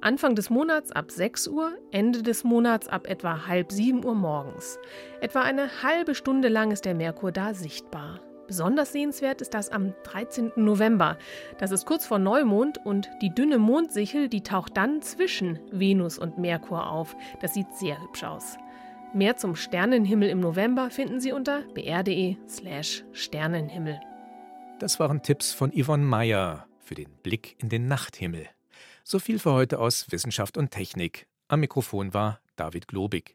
Anfang 0.00 0.34
des 0.34 0.50
Monats 0.50 0.92
ab 0.92 1.10
6 1.10 1.48
Uhr, 1.48 1.72
Ende 1.90 2.22
des 2.22 2.44
Monats 2.44 2.88
ab 2.88 3.06
etwa 3.06 3.46
halb 3.46 3.72
7 3.72 4.04
Uhr 4.04 4.14
morgens. 4.14 4.78
Etwa 5.20 5.42
eine 5.42 5.82
halbe 5.82 6.14
Stunde 6.14 6.48
lang 6.48 6.70
ist 6.70 6.84
der 6.84 6.94
Merkur 6.94 7.32
da 7.32 7.54
sichtbar. 7.54 8.20
Besonders 8.46 8.92
sehenswert 8.92 9.40
ist 9.40 9.54
das 9.54 9.70
am 9.70 9.94
13. 10.04 10.52
November. 10.56 11.18
Das 11.58 11.72
ist 11.72 11.84
kurz 11.86 12.06
vor 12.06 12.18
Neumond 12.18 12.78
und 12.84 13.10
die 13.20 13.34
dünne 13.34 13.58
Mondsichel, 13.58 14.28
die 14.28 14.42
taucht 14.42 14.76
dann 14.76 15.02
zwischen 15.02 15.58
Venus 15.72 16.18
und 16.18 16.38
Merkur 16.38 16.88
auf. 16.88 17.16
Das 17.40 17.54
sieht 17.54 17.72
sehr 17.74 18.00
hübsch 18.00 18.22
aus. 18.22 18.56
Mehr 19.14 19.36
zum 19.36 19.56
Sternenhimmel 19.56 20.28
im 20.28 20.40
November 20.40 20.90
finden 20.90 21.20
Sie 21.20 21.32
unter 21.32 21.62
br.de/slash 21.74 23.04
Sternenhimmel. 23.12 23.98
Das 24.78 25.00
waren 25.00 25.22
Tipps 25.22 25.52
von 25.52 25.72
Yvonne 25.72 26.04
Meyer 26.04 26.66
für 26.78 26.94
den 26.94 27.08
Blick 27.22 27.56
in 27.58 27.68
den 27.68 27.88
Nachthimmel. 27.88 28.46
So 29.08 29.20
viel 29.20 29.38
für 29.38 29.52
heute 29.52 29.78
aus 29.78 30.10
Wissenschaft 30.10 30.58
und 30.58 30.72
Technik. 30.72 31.28
Am 31.46 31.60
Mikrofon 31.60 32.12
war 32.12 32.40
David 32.56 32.88
Globig. 32.88 33.34